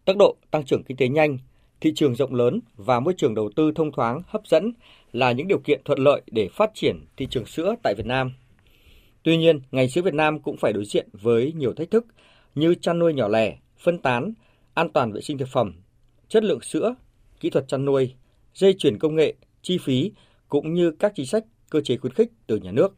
Tốc 0.06 0.18
độ 0.18 0.36
tăng 0.52 0.66
trưởng 0.66 0.84
kinh 0.84 0.98
tế 0.98 1.08
nhanh, 1.08 1.38
thị 1.82 1.92
trường 1.96 2.16
rộng 2.16 2.34
lớn 2.34 2.60
và 2.76 3.00
môi 3.00 3.14
trường 3.18 3.36
đầu 3.36 3.50
tư 3.56 3.72
thông 3.76 3.92
thoáng 3.92 4.22
hấp 4.28 4.48
dẫn 4.48 4.74
là 5.12 5.32
những 5.32 5.48
điều 5.48 5.60
kiện 5.60 5.82
thuận 5.86 6.00
lợi 6.00 6.22
để 6.28 6.50
phát 6.54 6.72
triển 6.74 7.06
thị 7.18 7.28
trường 7.30 7.46
sữa 7.46 7.76
tại 7.84 7.94
Việt 7.98 8.06
Nam. 8.06 8.34
Tuy 9.26 9.38
nhiên, 9.38 9.62
ngành 9.72 9.90
sữa 9.90 10.02
Việt 10.02 10.14
Nam 10.14 10.40
cũng 10.40 10.58
phải 10.58 10.74
đối 10.74 10.86
diện 10.86 11.10
với 11.14 11.54
nhiều 11.56 11.74
thách 11.74 11.92
thức 11.92 12.06
như 12.56 12.76
chăn 12.76 13.00
nuôi 13.00 13.14
nhỏ 13.14 13.28
lẻ, 13.28 13.58
phân 13.84 13.98
tán, 13.98 14.34
an 14.74 14.90
toàn 14.94 15.12
vệ 15.12 15.22
sinh 15.22 15.38
thực 15.38 15.48
phẩm, 15.52 15.74
chất 16.30 16.44
lượng 16.44 16.62
sữa, 16.62 16.96
kỹ 17.40 17.50
thuật 17.50 17.68
chăn 17.68 17.86
nuôi, 17.86 18.14
dây 18.56 18.76
chuyển 18.80 19.00
công 19.00 19.16
nghệ, 19.16 19.34
chi 19.62 19.78
phí 19.78 20.12
cũng 20.50 20.74
như 20.74 20.92
các 20.92 21.12
chính 21.16 21.26
sách 21.26 21.44
cơ 21.70 21.82
chế 21.82 21.98
khuyến 21.98 22.14
khích 22.14 22.32
từ 22.48 22.58
nhà 22.58 22.72
nước. 22.72 22.96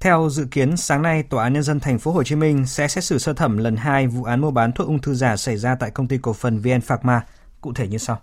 Theo 0.00 0.28
dự 0.30 0.46
kiến, 0.50 0.76
sáng 0.76 1.02
nay 1.02 1.22
Tòa 1.22 1.44
án 1.44 1.52
nhân 1.52 1.62
dân 1.62 1.80
thành 1.80 1.98
phố 1.98 2.12
Hồ 2.12 2.22
Chí 2.22 2.34
Minh 2.34 2.66
sẽ 2.66 2.88
xét 2.88 3.04
xử 3.04 3.18
sơ 3.18 3.32
thẩm 3.32 3.56
lần 3.56 3.76
2 3.76 4.06
vụ 4.06 4.24
án 4.24 4.40
mua 4.40 4.50
bán 4.50 4.72
thuốc 4.72 4.86
ung 4.86 5.00
thư 5.00 5.14
giả 5.14 5.36
xảy 5.36 5.56
ra 5.56 5.76
tại 5.80 5.90
công 5.90 6.08
ty 6.08 6.18
cổ 6.22 6.32
phần 6.32 6.58
VN 6.58 6.80
Pharma, 6.80 7.26
cụ 7.60 7.72
thể 7.74 7.88
như 7.88 7.98
sau. 7.98 8.20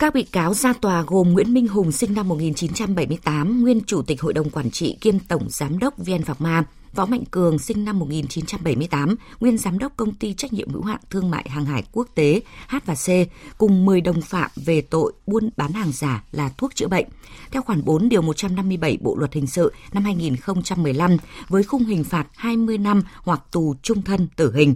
Các 0.00 0.14
bị 0.14 0.22
cáo 0.22 0.54
ra 0.54 0.72
tòa 0.72 1.04
gồm 1.06 1.32
Nguyễn 1.32 1.54
Minh 1.54 1.68
Hùng 1.68 1.92
sinh 1.92 2.14
năm 2.14 2.28
1978, 2.28 3.62
nguyên 3.62 3.80
chủ 3.86 4.02
tịch 4.02 4.20
hội 4.20 4.32
đồng 4.32 4.50
quản 4.50 4.70
trị 4.70 4.96
kiêm 5.00 5.18
tổng 5.18 5.46
giám 5.48 5.78
đốc 5.78 5.98
VN 5.98 6.22
Phạc 6.22 6.40
Ma, 6.40 6.64
Võ 6.94 7.06
Mạnh 7.06 7.24
Cường 7.30 7.58
sinh 7.58 7.84
năm 7.84 7.98
1978, 7.98 9.16
nguyên 9.40 9.58
giám 9.58 9.78
đốc 9.78 9.96
công 9.96 10.14
ty 10.14 10.34
trách 10.34 10.52
nhiệm 10.52 10.68
hữu 10.70 10.82
hạn 10.82 11.00
thương 11.10 11.30
mại 11.30 11.48
hàng 11.48 11.64
hải 11.64 11.84
quốc 11.92 12.08
tế 12.14 12.40
H&C 12.68 13.10
cùng 13.58 13.84
10 13.84 14.00
đồng 14.00 14.20
phạm 14.20 14.50
về 14.56 14.80
tội 14.80 15.12
buôn 15.26 15.50
bán 15.56 15.72
hàng 15.72 15.92
giả 15.92 16.24
là 16.32 16.50
thuốc 16.58 16.74
chữa 16.74 16.88
bệnh. 16.88 17.06
Theo 17.50 17.62
khoản 17.62 17.84
4 17.84 18.08
điều 18.08 18.22
157 18.22 18.98
Bộ 19.00 19.16
luật 19.16 19.32
hình 19.32 19.46
sự 19.46 19.72
năm 19.92 20.04
2015 20.04 21.16
với 21.48 21.62
khung 21.62 21.84
hình 21.84 22.04
phạt 22.04 22.26
20 22.36 22.78
năm 22.78 23.02
hoặc 23.22 23.42
tù 23.52 23.74
trung 23.82 24.02
thân 24.02 24.28
tử 24.36 24.52
hình. 24.54 24.74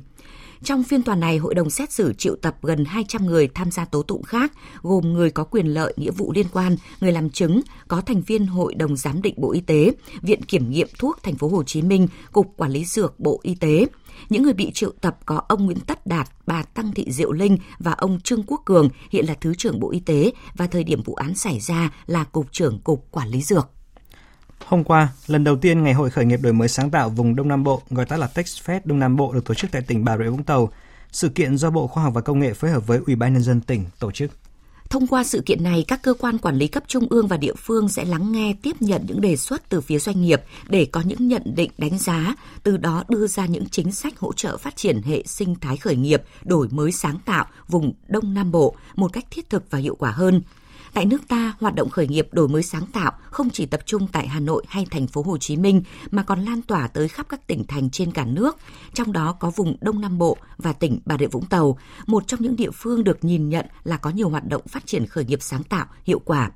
Trong 0.64 0.82
phiên 0.82 1.02
tòa 1.02 1.14
này, 1.14 1.38
hội 1.38 1.54
đồng 1.54 1.70
xét 1.70 1.92
xử 1.92 2.12
triệu 2.12 2.36
tập 2.36 2.56
gần 2.62 2.84
200 2.84 3.26
người 3.26 3.48
tham 3.54 3.70
gia 3.70 3.84
tố 3.84 4.02
tụng 4.02 4.22
khác, 4.22 4.52
gồm 4.82 5.12
người 5.12 5.30
có 5.30 5.44
quyền 5.44 5.66
lợi 5.66 5.94
nghĩa 5.96 6.10
vụ 6.10 6.32
liên 6.32 6.46
quan, 6.52 6.76
người 7.00 7.12
làm 7.12 7.30
chứng, 7.30 7.60
có 7.88 8.00
thành 8.00 8.22
viên 8.22 8.46
Hội 8.46 8.74
đồng 8.74 8.96
giám 8.96 9.22
định 9.22 9.34
Bộ 9.36 9.52
Y 9.52 9.60
tế, 9.60 9.90
Viện 10.22 10.42
Kiểm 10.42 10.70
nghiệm 10.70 10.88
thuốc 10.98 11.22
Thành 11.22 11.36
phố 11.36 11.48
Hồ 11.48 11.62
Chí 11.62 11.82
Minh, 11.82 12.08
Cục 12.32 12.56
Quản 12.56 12.70
lý 12.70 12.84
dược 12.84 13.20
Bộ 13.20 13.40
Y 13.42 13.54
tế. 13.54 13.86
Những 14.28 14.42
người 14.42 14.52
bị 14.52 14.70
triệu 14.74 14.90
tập 15.00 15.18
có 15.26 15.42
ông 15.48 15.66
Nguyễn 15.66 15.80
Tất 15.80 16.06
Đạt, 16.06 16.28
bà 16.46 16.62
Tăng 16.62 16.92
Thị 16.92 17.06
Diệu 17.10 17.32
Linh 17.32 17.58
và 17.78 17.92
ông 17.92 18.20
Trương 18.20 18.42
Quốc 18.42 18.62
Cường, 18.64 18.88
hiện 19.10 19.26
là 19.26 19.34
Thứ 19.40 19.54
trưởng 19.54 19.80
Bộ 19.80 19.90
Y 19.90 20.00
tế 20.00 20.32
và 20.56 20.66
thời 20.66 20.84
điểm 20.84 21.02
vụ 21.02 21.14
án 21.14 21.34
xảy 21.34 21.60
ra 21.60 21.92
là 22.06 22.24
Cục 22.24 22.52
trưởng 22.52 22.80
Cục 22.80 23.06
Quản 23.10 23.28
lý 23.28 23.42
Dược. 23.42 23.70
Hôm 24.66 24.84
qua, 24.84 25.08
lần 25.26 25.44
đầu 25.44 25.56
tiên 25.56 25.82
Ngày 25.82 25.92
hội 25.92 26.10
khởi 26.10 26.24
nghiệp 26.24 26.40
đổi 26.42 26.52
mới 26.52 26.68
sáng 26.68 26.90
tạo 26.90 27.08
vùng 27.08 27.36
Đông 27.36 27.48
Nam 27.48 27.64
Bộ, 27.64 27.82
gọi 27.90 28.06
tắt 28.06 28.16
là 28.16 28.28
TechFest 28.34 28.80
Đông 28.84 28.98
Nam 28.98 29.16
Bộ 29.16 29.32
được 29.32 29.44
tổ 29.44 29.54
chức 29.54 29.70
tại 29.70 29.82
tỉnh 29.82 30.04
Bà 30.04 30.18
Rịa 30.18 30.28
Vũng 30.28 30.44
Tàu. 30.44 30.70
Sự 31.12 31.28
kiện 31.28 31.58
do 31.58 31.70
Bộ 31.70 31.86
Khoa 31.86 32.02
học 32.02 32.14
và 32.14 32.20
Công 32.20 32.38
nghệ 32.38 32.52
phối 32.52 32.70
hợp 32.70 32.86
với 32.86 33.00
Ủy 33.06 33.16
ban 33.16 33.32
nhân 33.32 33.42
dân 33.42 33.60
tỉnh 33.60 33.84
tổ 33.98 34.10
chức. 34.10 34.30
Thông 34.90 35.06
qua 35.06 35.24
sự 35.24 35.42
kiện 35.46 35.62
này, 35.62 35.84
các 35.88 36.02
cơ 36.02 36.14
quan 36.14 36.38
quản 36.38 36.56
lý 36.56 36.68
cấp 36.68 36.82
trung 36.86 37.06
ương 37.10 37.26
và 37.26 37.36
địa 37.36 37.54
phương 37.54 37.88
sẽ 37.88 38.04
lắng 38.04 38.32
nghe, 38.32 38.54
tiếp 38.62 38.76
nhận 38.80 39.04
những 39.06 39.20
đề 39.20 39.36
xuất 39.36 39.68
từ 39.68 39.80
phía 39.80 39.98
doanh 39.98 40.22
nghiệp 40.22 40.42
để 40.68 40.84
có 40.84 41.00
những 41.00 41.28
nhận 41.28 41.42
định 41.44 41.70
đánh 41.78 41.98
giá, 41.98 42.34
từ 42.62 42.76
đó 42.76 43.04
đưa 43.08 43.26
ra 43.26 43.46
những 43.46 43.68
chính 43.68 43.92
sách 43.92 44.18
hỗ 44.18 44.32
trợ 44.32 44.56
phát 44.56 44.76
triển 44.76 45.02
hệ 45.02 45.22
sinh 45.26 45.54
thái 45.54 45.76
khởi 45.76 45.96
nghiệp, 45.96 46.22
đổi 46.44 46.68
mới 46.70 46.92
sáng 46.92 47.18
tạo 47.24 47.46
vùng 47.68 47.92
Đông 48.08 48.34
Nam 48.34 48.52
Bộ 48.52 48.74
một 48.94 49.12
cách 49.12 49.24
thiết 49.30 49.50
thực 49.50 49.70
và 49.70 49.78
hiệu 49.78 49.94
quả 49.94 50.10
hơn. 50.10 50.42
Tại 50.94 51.06
nước 51.06 51.28
ta, 51.28 51.54
hoạt 51.60 51.74
động 51.74 51.90
khởi 51.90 52.08
nghiệp 52.08 52.28
đổi 52.32 52.48
mới 52.48 52.62
sáng 52.62 52.86
tạo 52.86 53.12
không 53.30 53.50
chỉ 53.50 53.66
tập 53.66 53.80
trung 53.86 54.06
tại 54.12 54.28
Hà 54.28 54.40
Nội 54.40 54.64
hay 54.68 54.86
thành 54.90 55.06
phố 55.06 55.22
Hồ 55.22 55.38
Chí 55.38 55.56
Minh 55.56 55.82
mà 56.10 56.22
còn 56.22 56.44
lan 56.44 56.62
tỏa 56.62 56.88
tới 56.88 57.08
khắp 57.08 57.26
các 57.28 57.46
tỉnh 57.46 57.64
thành 57.66 57.90
trên 57.90 58.12
cả 58.12 58.24
nước, 58.24 58.56
trong 58.92 59.12
đó 59.12 59.32
có 59.32 59.50
vùng 59.50 59.76
Đông 59.80 60.00
Nam 60.00 60.18
Bộ 60.18 60.36
và 60.56 60.72
tỉnh 60.72 60.98
Bà 61.04 61.16
Rịa 61.18 61.26
Vũng 61.26 61.46
Tàu, 61.46 61.78
một 62.06 62.26
trong 62.26 62.42
những 62.42 62.56
địa 62.56 62.70
phương 62.70 63.04
được 63.04 63.24
nhìn 63.24 63.48
nhận 63.48 63.66
là 63.84 63.96
có 63.96 64.10
nhiều 64.10 64.28
hoạt 64.28 64.48
động 64.48 64.62
phát 64.66 64.86
triển 64.86 65.06
khởi 65.06 65.24
nghiệp 65.24 65.42
sáng 65.42 65.62
tạo 65.62 65.86
hiệu 66.04 66.18
quả. 66.24 66.50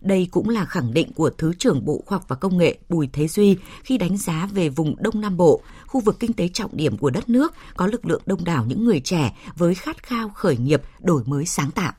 Đây 0.00 0.28
cũng 0.30 0.48
là 0.48 0.64
khẳng 0.64 0.94
định 0.94 1.12
của 1.12 1.30
Thứ 1.30 1.52
trưởng 1.58 1.84
Bộ 1.84 2.02
Khoa 2.06 2.18
học 2.18 2.24
và 2.28 2.36
Công 2.36 2.58
nghệ 2.58 2.78
Bùi 2.88 3.08
Thế 3.12 3.28
Duy 3.28 3.56
khi 3.84 3.98
đánh 3.98 4.16
giá 4.16 4.48
về 4.52 4.68
vùng 4.68 5.02
Đông 5.02 5.20
Nam 5.20 5.36
Bộ, 5.36 5.62
khu 5.86 6.00
vực 6.00 6.16
kinh 6.20 6.32
tế 6.32 6.48
trọng 6.48 6.76
điểm 6.76 6.96
của 6.96 7.10
đất 7.10 7.28
nước 7.28 7.54
có 7.76 7.86
lực 7.86 8.06
lượng 8.06 8.22
đông 8.26 8.44
đảo 8.44 8.64
những 8.66 8.84
người 8.84 9.00
trẻ 9.00 9.36
với 9.56 9.74
khát 9.74 10.02
khao 10.02 10.28
khởi 10.28 10.56
nghiệp 10.56 10.82
đổi 11.00 11.22
mới 11.26 11.46
sáng 11.46 11.70
tạo 11.70 11.92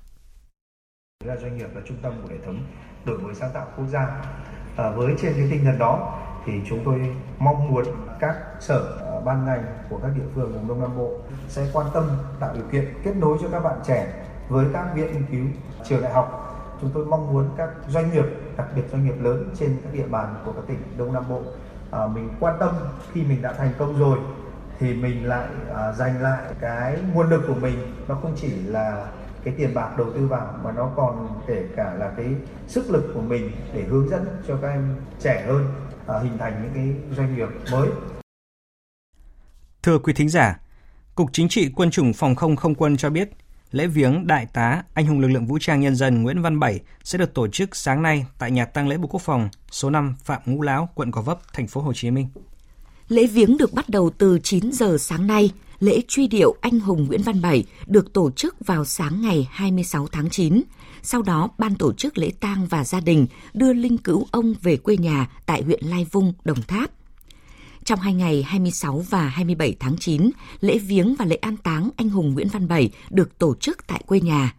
là 1.23 1.35
doanh 1.37 1.57
nghiệp 1.57 1.69
là 1.75 1.81
trung 1.85 1.97
tâm 2.01 2.13
của 2.21 2.29
hệ 2.29 2.37
thống 2.45 2.59
đổi 3.05 3.17
mới 3.17 3.35
sáng 3.35 3.49
tạo 3.53 3.65
quốc 3.77 3.85
gia. 3.87 4.21
À, 4.75 4.89
với 4.89 5.15
trên 5.21 5.33
cái 5.33 5.47
tinh 5.51 5.65
thần 5.65 5.79
đó 5.79 6.19
thì 6.45 6.53
chúng 6.69 6.79
tôi 6.85 7.15
mong 7.39 7.71
muốn 7.71 7.85
các 8.19 8.35
sở 8.59 8.79
ờ, 8.99 9.21
ban 9.25 9.45
ngành 9.45 9.63
của 9.89 9.99
các 10.03 10.11
địa 10.15 10.25
phương 10.35 10.53
vùng 10.53 10.67
đông 10.67 10.81
nam 10.81 10.97
bộ 10.97 11.11
sẽ 11.47 11.67
quan 11.73 11.87
tâm 11.93 12.09
tạo 12.39 12.53
điều 12.53 12.63
kiện 12.71 12.93
kết 13.03 13.15
nối 13.15 13.37
cho 13.41 13.47
các 13.51 13.59
bạn 13.59 13.79
trẻ 13.85 14.13
với 14.49 14.65
các 14.73 14.85
viện 14.95 15.13
nghiên 15.13 15.25
cứu 15.31 15.45
trường 15.83 16.01
đại 16.01 16.13
học. 16.13 16.37
Chúng 16.81 16.91
tôi 16.93 17.05
mong 17.05 17.33
muốn 17.33 17.49
các 17.57 17.69
doanh 17.87 18.11
nghiệp 18.11 18.25
đặc 18.57 18.67
biệt 18.75 18.83
doanh 18.91 19.05
nghiệp 19.05 19.15
lớn 19.21 19.49
trên 19.59 19.77
các 19.83 19.93
địa 19.93 20.07
bàn 20.07 20.35
của 20.45 20.51
các 20.51 20.61
tỉnh 20.67 20.83
đông 20.97 21.13
nam 21.13 21.23
bộ 21.29 21.41
à, 21.91 22.07
mình 22.07 22.29
quan 22.39 22.55
tâm 22.59 22.75
khi 23.13 23.23
mình 23.23 23.41
đã 23.41 23.53
thành 23.53 23.71
công 23.77 23.99
rồi 23.99 24.17
thì 24.79 24.93
mình 24.93 25.27
lại 25.27 25.47
à, 25.75 25.91
dành 25.91 26.21
lại 26.21 26.43
cái 26.59 26.97
nguồn 27.13 27.29
lực 27.29 27.41
của 27.47 27.53
mình. 27.53 27.95
Nó 28.07 28.15
không 28.15 28.33
chỉ 28.35 28.55
là 28.55 29.05
cái 29.43 29.53
tiền 29.57 29.73
bạc 29.73 29.97
đầu 29.97 30.13
tư 30.13 30.27
vào 30.27 30.59
mà 30.63 30.71
nó 30.71 30.91
còn 30.95 31.41
kể 31.47 31.63
cả 31.75 31.93
là 31.93 32.11
cái 32.17 32.25
sức 32.67 32.91
lực 32.91 33.11
của 33.13 33.21
mình 33.21 33.51
để 33.73 33.83
hướng 33.83 34.09
dẫn 34.09 34.25
cho 34.47 34.57
các 34.61 34.67
em 34.67 34.95
trẻ 35.19 35.43
hơn 35.47 35.65
à, 36.07 36.19
hình 36.23 36.37
thành 36.37 36.61
những 36.63 36.71
cái 36.73 37.15
doanh 37.17 37.35
nghiệp 37.35 37.47
mới. 37.71 37.89
Thưa 39.83 39.99
quý 39.99 40.13
thính 40.13 40.29
giả, 40.29 40.59
Cục 41.15 41.29
Chính 41.33 41.49
trị 41.49 41.71
Quân 41.75 41.91
chủng 41.91 42.13
Phòng 42.13 42.35
không 42.35 42.55
Không 42.55 42.75
quân 42.75 42.97
cho 42.97 43.09
biết 43.09 43.29
lễ 43.71 43.87
viếng 43.87 44.27
Đại 44.27 44.45
tá 44.53 44.83
Anh 44.93 45.05
hùng 45.05 45.19
lực 45.19 45.27
lượng 45.27 45.45
vũ 45.45 45.57
trang 45.61 45.79
nhân 45.79 45.95
dân 45.95 46.23
Nguyễn 46.23 46.41
Văn 46.41 46.59
Bảy 46.59 46.79
sẽ 47.03 47.17
được 47.17 47.33
tổ 47.33 47.47
chức 47.47 47.75
sáng 47.75 48.01
nay 48.01 48.25
tại 48.39 48.51
nhà 48.51 48.65
tang 48.65 48.87
lễ 48.87 48.97
Bộ 48.97 49.07
Quốc 49.07 49.21
phòng 49.21 49.49
số 49.71 49.89
5 49.89 50.15
Phạm 50.23 50.41
Ngũ 50.45 50.61
Lão, 50.61 50.89
quận 50.95 51.11
Gò 51.11 51.21
Vấp, 51.21 51.39
thành 51.53 51.67
phố 51.67 51.81
Hồ 51.81 51.93
Chí 51.93 52.11
Minh. 52.11 52.27
Lễ 53.07 53.27
viếng 53.27 53.57
được 53.57 53.73
bắt 53.73 53.89
đầu 53.89 54.09
từ 54.17 54.39
9 54.43 54.71
giờ 54.71 54.97
sáng 54.99 55.27
nay 55.27 55.51
lễ 55.81 56.01
truy 56.07 56.27
điệu 56.27 56.55
anh 56.61 56.79
hùng 56.79 57.05
Nguyễn 57.07 57.21
Văn 57.21 57.41
Bảy 57.41 57.63
được 57.87 58.13
tổ 58.13 58.31
chức 58.31 58.55
vào 58.65 58.85
sáng 58.85 59.21
ngày 59.21 59.47
26 59.51 60.07
tháng 60.07 60.29
9. 60.29 60.61
Sau 61.03 61.21
đó, 61.21 61.49
ban 61.57 61.75
tổ 61.75 61.93
chức 61.93 62.17
lễ 62.17 62.31
tang 62.39 62.67
và 62.67 62.83
gia 62.83 62.99
đình 62.99 63.27
đưa 63.53 63.73
linh 63.73 63.97
cữu 63.97 64.27
ông 64.31 64.53
về 64.61 64.77
quê 64.77 64.97
nhà 64.97 65.29
tại 65.45 65.61
huyện 65.61 65.85
Lai 65.85 66.07
Vung, 66.11 66.33
Đồng 66.43 66.61
Tháp. 66.61 66.91
Trong 67.85 67.99
hai 67.99 68.13
ngày 68.13 68.43
26 68.43 69.05
và 69.09 69.27
27 69.27 69.75
tháng 69.79 69.97
9, 69.97 70.29
lễ 70.59 70.77
viếng 70.77 71.15
và 71.15 71.25
lễ 71.25 71.35
an 71.35 71.57
táng 71.57 71.89
anh 71.97 72.09
hùng 72.09 72.33
Nguyễn 72.33 72.47
Văn 72.47 72.67
Bảy 72.67 72.89
được 73.09 73.39
tổ 73.39 73.55
chức 73.55 73.87
tại 73.87 74.03
quê 74.07 74.19
nhà. 74.19 74.55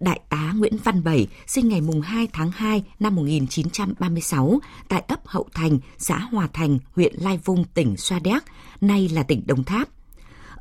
Đại 0.00 0.20
tá 0.28 0.52
Nguyễn 0.56 0.76
Văn 0.84 1.04
Bảy 1.04 1.26
sinh 1.46 1.68
ngày 1.68 1.80
2 2.02 2.28
tháng 2.32 2.50
2 2.50 2.84
năm 3.00 3.14
1936 3.14 4.60
tại 4.88 5.04
ấp 5.08 5.20
Hậu 5.26 5.48
Thành, 5.54 5.78
xã 5.98 6.18
Hòa 6.18 6.48
Thành, 6.52 6.78
huyện 6.96 7.14
Lai 7.18 7.38
Vung, 7.44 7.64
tỉnh 7.74 7.96
Xoa 7.96 8.18
Đéc, 8.18 8.42
nay 8.80 9.08
là 9.08 9.22
tỉnh 9.22 9.42
Đồng 9.46 9.64
Tháp. 9.64 9.88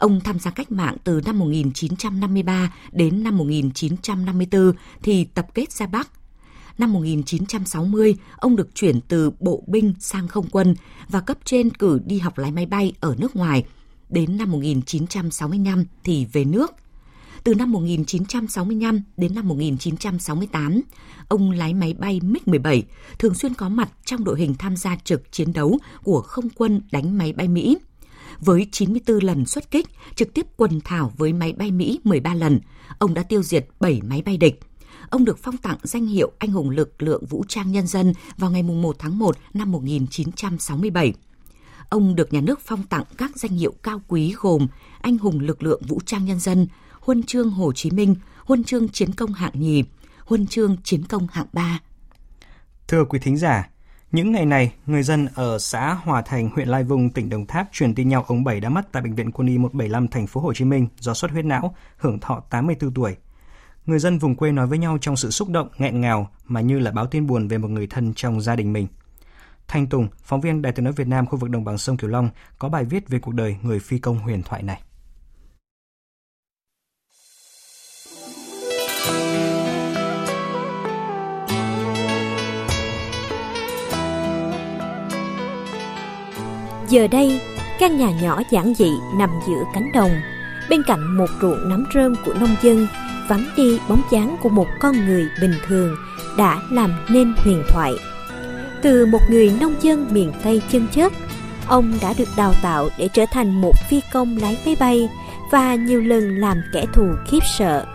Ông 0.01 0.21
tham 0.21 0.39
gia 0.39 0.51
cách 0.51 0.71
mạng 0.71 0.97
từ 1.03 1.21
năm 1.25 1.39
1953 1.39 2.73
đến 2.91 3.23
năm 3.23 3.37
1954 3.37 4.71
thì 5.03 5.23
tập 5.23 5.47
kết 5.53 5.71
ra 5.71 5.87
Bắc. 5.87 6.09
Năm 6.77 6.93
1960, 6.93 8.15
ông 8.37 8.55
được 8.55 8.75
chuyển 8.75 9.01
từ 9.01 9.31
bộ 9.39 9.63
binh 9.67 9.93
sang 9.99 10.27
không 10.27 10.45
quân 10.51 10.75
và 11.09 11.21
cấp 11.21 11.37
trên 11.45 11.69
cử 11.69 11.99
đi 12.05 12.19
học 12.19 12.37
lái 12.37 12.51
máy 12.51 12.65
bay 12.65 12.93
ở 12.99 13.15
nước 13.17 13.35
ngoài. 13.35 13.65
Đến 14.09 14.37
năm 14.37 14.51
1965 14.51 15.85
thì 16.03 16.25
về 16.25 16.45
nước. 16.45 16.71
Từ 17.43 17.55
năm 17.55 17.71
1965 17.71 19.01
đến 19.17 19.35
năm 19.35 19.47
1968, 19.47 20.81
ông 21.27 21.51
lái 21.51 21.73
máy 21.73 21.93
bay 21.93 22.19
MiG-17, 22.23 22.81
thường 23.19 23.33
xuyên 23.33 23.53
có 23.53 23.69
mặt 23.69 23.89
trong 24.05 24.23
đội 24.23 24.39
hình 24.39 24.55
tham 24.59 24.77
gia 24.77 24.95
trực 24.95 25.31
chiến 25.31 25.53
đấu 25.53 25.79
của 26.03 26.21
không 26.21 26.49
quân 26.49 26.81
đánh 26.91 27.17
máy 27.17 27.33
bay 27.33 27.47
Mỹ– 27.47 27.77
với 28.41 28.67
94 28.71 29.23
lần 29.23 29.45
xuất 29.45 29.71
kích, 29.71 29.87
trực 30.15 30.33
tiếp 30.33 30.45
quần 30.57 30.81
thảo 30.81 31.11
với 31.17 31.33
máy 31.33 31.53
bay 31.53 31.71
Mỹ 31.71 31.99
13 32.03 32.33
lần. 32.33 32.59
Ông 32.97 33.13
đã 33.13 33.23
tiêu 33.23 33.43
diệt 33.43 33.67
7 33.79 34.01
máy 34.03 34.21
bay 34.21 34.37
địch. 34.37 34.59
Ông 35.09 35.25
được 35.25 35.39
phong 35.43 35.57
tặng 35.57 35.77
danh 35.83 36.05
hiệu 36.05 36.31
Anh 36.39 36.51
hùng 36.51 36.69
lực 36.69 37.03
lượng 37.03 37.25
vũ 37.25 37.43
trang 37.47 37.71
nhân 37.71 37.87
dân 37.87 38.13
vào 38.37 38.51
ngày 38.51 38.63
1 38.63 38.95
tháng 38.99 39.19
1 39.19 39.37
năm 39.53 39.71
1967. 39.71 41.13
Ông 41.89 42.15
được 42.15 42.33
nhà 42.33 42.41
nước 42.41 42.59
phong 42.65 42.83
tặng 42.83 43.03
các 43.17 43.31
danh 43.35 43.51
hiệu 43.51 43.73
cao 43.83 44.01
quý 44.07 44.33
gồm 44.37 44.67
Anh 45.01 45.17
hùng 45.17 45.39
lực 45.39 45.63
lượng 45.63 45.81
vũ 45.87 45.99
trang 46.05 46.25
nhân 46.25 46.39
dân, 46.39 46.67
Huân 46.99 47.23
chương 47.23 47.49
Hồ 47.49 47.73
Chí 47.73 47.91
Minh, 47.91 48.15
Huân 48.45 48.63
chương 48.63 48.89
chiến 48.89 49.13
công 49.13 49.33
hạng 49.33 49.51
nhì, 49.53 49.83
Huân 50.25 50.47
chương 50.47 50.77
chiến 50.83 51.05
công 51.05 51.27
hạng 51.31 51.47
ba. 51.53 51.79
Thưa 52.87 53.05
quý 53.05 53.19
thính 53.19 53.37
giả, 53.37 53.69
những 54.11 54.31
ngày 54.31 54.45
này, 54.45 54.73
người 54.85 55.03
dân 55.03 55.27
ở 55.35 55.59
xã 55.59 55.93
Hòa 55.93 56.21
Thành, 56.21 56.49
huyện 56.49 56.67
Lai 56.67 56.83
Vung, 56.83 57.09
tỉnh 57.09 57.29
Đồng 57.29 57.45
Tháp 57.45 57.67
truyền 57.71 57.95
tin 57.95 58.09
nhau 58.09 58.25
ông 58.27 58.43
Bảy 58.43 58.59
đã 58.59 58.69
mất 58.69 58.91
tại 58.91 59.03
bệnh 59.03 59.15
viện 59.15 59.31
Quân 59.31 59.47
y 59.47 59.57
175 59.57 60.07
thành 60.07 60.27
phố 60.27 60.41
Hồ 60.41 60.53
Chí 60.53 60.65
Minh 60.65 60.87
do 60.99 61.13
xuất 61.13 61.31
huyết 61.31 61.45
não, 61.45 61.75
hưởng 61.97 62.19
thọ 62.19 62.43
84 62.49 62.93
tuổi. 62.93 63.15
Người 63.85 63.99
dân 63.99 64.17
vùng 64.17 64.35
quê 64.35 64.51
nói 64.51 64.67
với 64.67 64.77
nhau 64.77 64.97
trong 65.01 65.15
sự 65.15 65.29
xúc 65.31 65.49
động, 65.49 65.69
nghẹn 65.77 66.01
ngào 66.01 66.29
mà 66.45 66.61
như 66.61 66.79
là 66.79 66.91
báo 66.91 67.07
tin 67.07 67.27
buồn 67.27 67.47
về 67.47 67.57
một 67.57 67.67
người 67.67 67.87
thân 67.87 68.13
trong 68.15 68.41
gia 68.41 68.55
đình 68.55 68.73
mình. 68.73 68.87
Thanh 69.67 69.87
Tùng, 69.87 70.07
phóng 70.23 70.41
viên 70.41 70.61
Đài 70.61 70.73
tiếng 70.73 70.83
nói 70.83 70.93
Việt 70.93 71.07
Nam 71.07 71.25
khu 71.25 71.37
vực 71.37 71.49
đồng 71.49 71.63
bằng 71.63 71.77
sông 71.77 71.97
Cửu 71.97 72.09
Long 72.09 72.29
có 72.59 72.69
bài 72.69 72.85
viết 72.85 73.09
về 73.09 73.19
cuộc 73.19 73.33
đời 73.33 73.55
người 73.61 73.79
phi 73.79 73.99
công 73.99 74.19
huyền 74.19 74.43
thoại 74.43 74.63
này. 74.63 74.81
Giờ 86.91 87.07
đây, 87.07 87.41
căn 87.79 87.97
nhà 87.97 88.11
nhỏ 88.21 88.41
giản 88.49 88.73
dị 88.73 88.91
nằm 89.17 89.29
giữa 89.47 89.63
cánh 89.73 89.91
đồng, 89.91 90.11
bên 90.69 90.83
cạnh 90.87 91.17
một 91.17 91.29
ruộng 91.41 91.69
nắm 91.69 91.83
rơm 91.93 92.15
của 92.25 92.33
nông 92.33 92.55
dân, 92.61 92.87
vắng 93.29 93.45
đi 93.57 93.79
bóng 93.89 94.01
dáng 94.11 94.37
của 94.41 94.49
một 94.49 94.67
con 94.79 95.05
người 95.05 95.27
bình 95.41 95.53
thường 95.67 95.95
đã 96.37 96.59
làm 96.71 96.91
nên 97.09 97.33
huyền 97.37 97.63
thoại. 97.69 97.93
Từ 98.81 99.05
một 99.05 99.19
người 99.29 99.51
nông 99.59 99.75
dân 99.81 100.07
miền 100.11 100.31
Tây 100.43 100.61
chân 100.71 100.87
chất, 100.91 101.13
ông 101.67 101.93
đã 102.01 102.13
được 102.17 102.29
đào 102.37 102.53
tạo 102.61 102.89
để 102.97 103.09
trở 103.13 103.25
thành 103.31 103.61
một 103.61 103.73
phi 103.89 104.01
công 104.13 104.37
lái 104.37 104.57
máy 104.65 104.75
bay 104.79 105.09
và 105.51 105.75
nhiều 105.75 106.01
lần 106.01 106.37
làm 106.37 106.61
kẻ 106.73 106.85
thù 106.93 107.07
khiếp 107.27 107.43
sợ. 107.57 107.85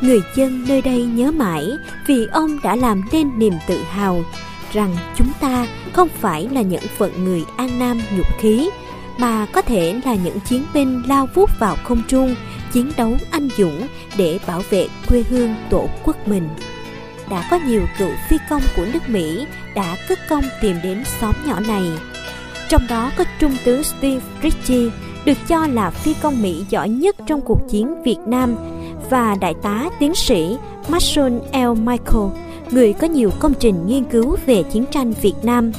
Người 0.00 0.20
dân 0.34 0.64
nơi 0.68 0.82
đây 0.82 1.02
nhớ 1.02 1.30
mãi 1.30 1.70
vì 2.06 2.26
ông 2.32 2.58
đã 2.62 2.76
làm 2.76 3.02
nên 3.12 3.38
niềm 3.38 3.54
tự 3.68 3.82
hào 3.90 4.24
rằng 4.72 4.96
chúng 5.16 5.32
ta 5.40 5.66
không 5.92 6.08
phải 6.08 6.48
là 6.52 6.62
những 6.62 6.84
phận 6.98 7.24
người 7.24 7.44
an 7.56 7.78
nam 7.78 8.00
nhục 8.16 8.26
khí 8.38 8.70
mà 9.18 9.46
có 9.52 9.62
thể 9.62 10.00
là 10.04 10.14
những 10.14 10.40
chiến 10.40 10.64
binh 10.74 11.02
lao 11.08 11.28
vút 11.34 11.50
vào 11.58 11.76
không 11.84 12.02
trung 12.08 12.34
chiến 12.72 12.92
đấu 12.96 13.16
anh 13.30 13.48
dũng 13.56 13.86
để 14.16 14.38
bảo 14.46 14.62
vệ 14.70 14.88
quê 15.08 15.24
hương 15.30 15.54
tổ 15.70 15.88
quốc 16.04 16.28
mình. 16.28 16.48
Đã 17.30 17.48
có 17.50 17.58
nhiều 17.66 17.82
cựu 17.98 18.10
phi 18.28 18.36
công 18.50 18.62
của 18.76 18.86
nước 18.92 19.08
mỹ 19.08 19.46
đã 19.74 19.96
cất 20.08 20.18
công 20.28 20.44
tìm 20.62 20.76
đến 20.82 21.04
xóm 21.20 21.34
nhỏ 21.46 21.60
này. 21.60 21.84
Trong 22.68 22.86
đó 22.88 23.10
có 23.16 23.24
trung 23.38 23.56
tướng 23.64 23.82
steve 23.84 24.26
ritchie 24.42 24.90
được 25.24 25.38
cho 25.48 25.66
là 25.66 25.90
phi 25.90 26.14
công 26.22 26.42
Mỹ 26.42 26.64
giỏi 26.68 26.88
nhất 26.88 27.16
trong 27.26 27.40
cuộc 27.40 27.60
chiến 27.70 28.02
Việt 28.02 28.18
Nam 28.26 28.54
và 29.10 29.36
đại 29.40 29.54
tá 29.62 29.88
tiến 29.98 30.14
sĩ 30.14 30.56
Marshall 30.88 31.38
L. 31.52 31.80
Michael, 31.80 32.26
người 32.70 32.92
có 32.92 33.06
nhiều 33.06 33.30
công 33.38 33.54
trình 33.54 33.86
nghiên 33.86 34.04
cứu 34.04 34.36
về 34.46 34.62
chiến 34.62 34.84
tranh 34.90 35.12
Việt 35.22 35.34
Nam. 35.42 35.72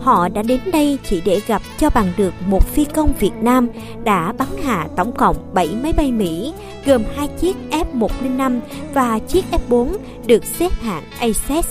Họ 0.00 0.28
đã 0.28 0.42
đến 0.42 0.60
đây 0.72 0.98
chỉ 1.04 1.22
để 1.24 1.40
gặp 1.46 1.62
cho 1.78 1.90
bằng 1.90 2.12
được 2.16 2.34
một 2.46 2.66
phi 2.66 2.84
công 2.84 3.12
Việt 3.18 3.34
Nam 3.40 3.68
đã 4.04 4.32
bắn 4.38 4.48
hạ 4.64 4.88
tổng 4.96 5.12
cộng 5.12 5.36
7 5.54 5.68
máy 5.82 5.92
bay 5.92 6.12
Mỹ, 6.12 6.52
gồm 6.86 7.02
hai 7.16 7.28
chiếc 7.28 7.56
F-105 7.70 8.60
và 8.94 9.18
chiếc 9.18 9.44
F-4 9.50 9.88
được 10.26 10.44
xếp 10.44 10.72
hạng 10.80 11.02
ACES. 11.18 11.66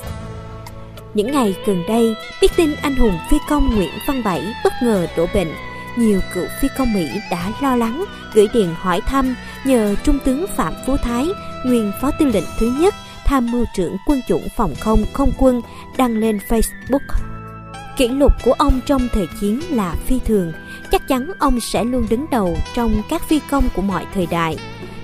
Những 1.14 1.32
ngày 1.32 1.56
gần 1.66 1.84
đây, 1.88 2.16
biết 2.42 2.52
tin 2.56 2.76
anh 2.82 2.96
hùng 2.96 3.18
phi 3.30 3.38
công 3.50 3.76
Nguyễn 3.76 3.92
Văn 4.08 4.22
Bảy 4.24 4.54
bất 4.64 4.74
ngờ 4.84 5.08
đổ 5.18 5.26
bệnh, 5.34 5.48
nhiều 5.98 6.20
cựu 6.34 6.46
phi 6.62 6.68
công 6.78 6.94
Mỹ 6.94 7.08
đã 7.32 7.52
lo 7.62 7.76
lắng 7.76 8.06
gửi 8.34 8.48
điện 8.54 8.74
hỏi 8.78 9.02
thăm 9.02 9.36
nhờ 9.66 9.96
Trung 10.04 10.20
tướng 10.26 10.46
Phạm 10.56 10.74
Phú 10.86 10.98
Thái, 10.98 11.26
nguyên 11.66 11.92
Phó 12.02 12.12
Tư 12.20 12.26
lệnh 12.26 12.44
thứ 12.60 12.74
nhất, 12.80 12.94
tham 13.28 13.52
mưu 13.52 13.66
trưởng 13.76 13.98
quân 14.06 14.22
chủng 14.28 14.48
phòng 14.56 14.74
không 14.80 15.06
không 15.14 15.32
quân 15.38 15.62
đăng 15.98 16.18
lên 16.18 16.40
Facebook. 16.50 17.00
Kỷ 17.98 18.08
lục 18.08 18.32
của 18.44 18.54
ông 18.54 18.80
trong 18.86 19.08
thời 19.14 19.28
chiến 19.42 19.62
là 19.70 19.96
phi 20.06 20.20
thường, 20.26 20.54
chắc 20.92 21.08
chắn 21.08 21.32
ông 21.40 21.60
sẽ 21.60 21.84
luôn 21.84 22.06
đứng 22.10 22.26
đầu 22.32 22.58
trong 22.76 23.02
các 23.10 23.22
phi 23.28 23.40
công 23.50 23.70
của 23.76 23.82
mọi 23.82 24.06
thời 24.14 24.26
đại. 24.26 24.58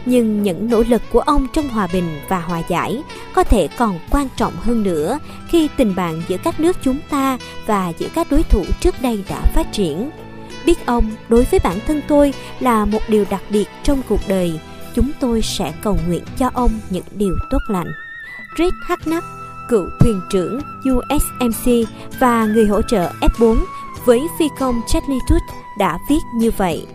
Nhưng 0.06 0.44
những 0.44 0.70
nỗ 0.70 0.84
lực 0.88 1.02
của 1.12 1.20
ông 1.20 1.48
trong 1.54 1.70
hòa 1.70 1.88
bình 1.94 2.20
và 2.30 2.40
hòa 2.40 2.62
giải 2.70 3.04
có 3.34 3.44
thể 3.44 3.68
còn 3.78 4.00
quan 4.10 4.28
trọng 4.36 4.54
hơn 4.56 4.84
nữa 4.84 5.20
khi 5.48 5.70
tình 5.78 5.96
bạn 5.96 6.22
giữa 6.28 6.38
các 6.44 6.60
nước 6.60 6.78
chúng 6.84 7.00
ta 7.10 7.38
và 7.66 7.94
giữa 7.98 8.08
các 8.16 8.28
đối 8.32 8.44
thủ 8.44 8.66
trước 8.80 8.96
đây 9.02 9.24
đã 9.30 9.42
phát 9.54 9.68
triển. 9.72 10.10
Biết 10.66 10.86
ông 10.86 11.12
đối 11.30 11.44
với 11.44 11.60
bản 11.64 11.78
thân 11.88 12.02
tôi 12.08 12.34
là 12.60 12.86
một 12.86 13.02
điều 13.08 13.26
đặc 13.30 13.42
biệt 13.50 13.66
trong 13.84 14.02
cuộc 14.10 14.22
đời, 14.28 14.60
chúng 14.96 15.12
tôi 15.20 15.42
sẽ 15.42 15.74
cầu 15.82 15.98
nguyện 16.08 16.24
cho 16.38 16.50
ông 16.54 16.72
những 16.90 17.06
điều 17.16 17.36
tốt 17.50 17.60
lành. 17.68 17.92
Reed 18.58 18.74
Hacknap 18.84 19.24
cựu 19.70 19.90
thuyền 20.00 20.22
trưởng 20.30 20.60
USMC 20.92 21.72
và 22.20 22.46
người 22.46 22.68
hỗ 22.68 22.82
trợ 22.82 23.12
F4 23.22 23.58
với 24.06 24.22
phi 24.40 24.46
công 24.60 24.82
Charlie 24.88 25.20
Tooth 25.30 25.44
đã 25.78 26.00
viết 26.10 26.20
như 26.36 26.52
vậy. 26.58 26.88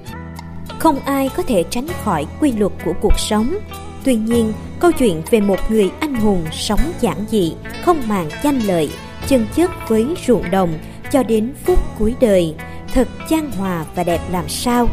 Không 0.79 1.01
ai 1.01 1.31
có 1.37 1.43
thể 1.43 1.65
tránh 1.71 1.87
khỏi 2.05 2.27
quy 2.41 2.53
luật 2.53 2.73
của 2.85 2.93
cuộc 3.01 3.19
sống. 3.19 3.59
Tuy 4.05 4.15
nhiên, 4.17 4.53
câu 4.81 4.93
chuyện 4.93 5.23
về 5.31 5.41
một 5.41 5.59
người 5.69 5.91
anh 6.01 6.15
hùng 6.15 6.45
sống 6.53 6.81
giản 7.01 7.25
dị, 7.31 7.55
không 7.85 8.09
màng 8.09 8.29
danh 8.43 8.59
lợi, 8.59 8.91
chân 9.27 9.47
chất 9.55 9.71
với 9.89 10.07
ruộng 10.27 10.51
đồng 10.51 10.79
cho 11.13 11.23
đến 11.23 11.55
phút 11.65 11.79
cuối 11.99 12.15
đời, 12.21 12.55
thật 12.95 13.09
chan 13.29 13.51
hòa 13.51 13.85
và 13.95 14.05
đẹp 14.05 14.21
làm 14.31 14.49
sao. 14.49 14.89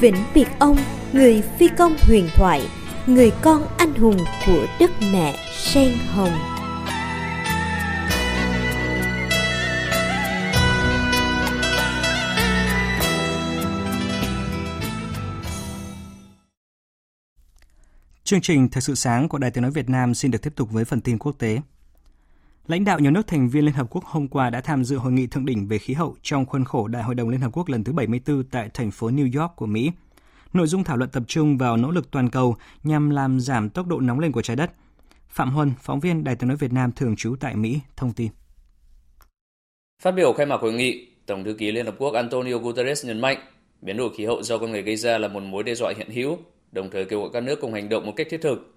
Vĩnh 0.00 0.16
biệt 0.34 0.48
ông, 0.58 0.76
người 1.12 1.42
phi 1.58 1.68
công 1.68 1.96
huyền 2.00 2.28
thoại, 2.34 2.62
người 3.06 3.32
con 3.42 3.62
anh 3.78 3.94
hùng 3.94 4.16
của 4.46 4.66
đất 4.80 4.90
mẹ 5.12 5.36
sen 5.52 5.92
hồng. 6.08 6.30
Chương 18.24 18.40
trình 18.40 18.68
Thời 18.68 18.82
sự 18.82 18.94
sáng 18.94 19.28
của 19.28 19.38
Đài 19.38 19.50
Tiếng 19.50 19.62
Nói 19.62 19.70
Việt 19.70 19.88
Nam 19.88 20.14
xin 20.14 20.30
được 20.30 20.42
tiếp 20.42 20.52
tục 20.56 20.70
với 20.72 20.84
phần 20.84 21.00
tin 21.00 21.18
quốc 21.18 21.32
tế. 21.38 21.60
Lãnh 22.66 22.84
đạo 22.84 22.98
nhiều 22.98 23.10
nước 23.10 23.26
thành 23.26 23.48
viên 23.48 23.64
Liên 23.64 23.74
Hợp 23.74 23.86
Quốc 23.90 24.04
hôm 24.04 24.28
qua 24.28 24.50
đã 24.50 24.60
tham 24.60 24.84
dự 24.84 24.96
hội 24.96 25.12
nghị 25.12 25.26
thượng 25.26 25.46
đỉnh 25.46 25.68
về 25.68 25.78
khí 25.78 25.94
hậu 25.94 26.16
trong 26.22 26.46
khuôn 26.46 26.64
khổ 26.64 26.88
Đại 26.88 27.02
hội 27.02 27.14
đồng 27.14 27.28
Liên 27.28 27.40
Hợp 27.40 27.50
Quốc 27.52 27.68
lần 27.68 27.84
thứ 27.84 27.92
74 27.92 28.44
tại 28.44 28.70
thành 28.74 28.90
phố 28.90 29.10
New 29.10 29.40
York 29.40 29.56
của 29.56 29.66
Mỹ. 29.66 29.92
Nội 30.56 30.66
dung 30.66 30.84
thảo 30.84 30.96
luận 30.96 31.10
tập 31.10 31.22
trung 31.26 31.58
vào 31.58 31.76
nỗ 31.76 31.90
lực 31.90 32.10
toàn 32.10 32.30
cầu 32.30 32.56
nhằm 32.82 33.10
làm 33.10 33.40
giảm 33.40 33.70
tốc 33.70 33.86
độ 33.86 34.00
nóng 34.00 34.18
lên 34.18 34.32
của 34.32 34.42
trái 34.42 34.56
đất. 34.56 34.70
Phạm 35.28 35.50
Huân, 35.50 35.72
phóng 35.82 36.00
viên 36.00 36.24
Đài 36.24 36.36
Tiếng 36.36 36.48
Nói 36.48 36.56
Việt 36.56 36.72
Nam 36.72 36.92
thường 36.92 37.16
trú 37.16 37.36
tại 37.40 37.56
Mỹ, 37.56 37.80
thông 37.96 38.12
tin. 38.12 38.28
Phát 40.02 40.10
biểu 40.10 40.32
khai 40.32 40.46
mạc 40.46 40.60
hội 40.60 40.72
nghị, 40.72 41.08
Tổng 41.26 41.44
thư 41.44 41.54
ký 41.54 41.72
Liên 41.72 41.86
Hợp 41.86 41.94
Quốc 41.98 42.14
Antonio 42.14 42.58
Guterres 42.58 43.06
nhấn 43.06 43.20
mạnh 43.20 43.38
biến 43.82 43.96
đổi 43.96 44.10
khí 44.16 44.24
hậu 44.24 44.42
do 44.42 44.58
con 44.58 44.70
người 44.70 44.82
gây 44.82 44.96
ra 44.96 45.18
là 45.18 45.28
một 45.28 45.42
mối 45.42 45.62
đe 45.62 45.74
dọa 45.74 45.92
hiện 45.96 46.10
hữu 46.10 46.38
đồng 46.72 46.90
thời 46.90 47.04
kêu 47.04 47.20
gọi 47.20 47.30
các 47.32 47.42
nước 47.42 47.60
cùng 47.60 47.72
hành 47.72 47.88
động 47.88 48.06
một 48.06 48.12
cách 48.16 48.26
thiết 48.30 48.40
thực. 48.42 48.74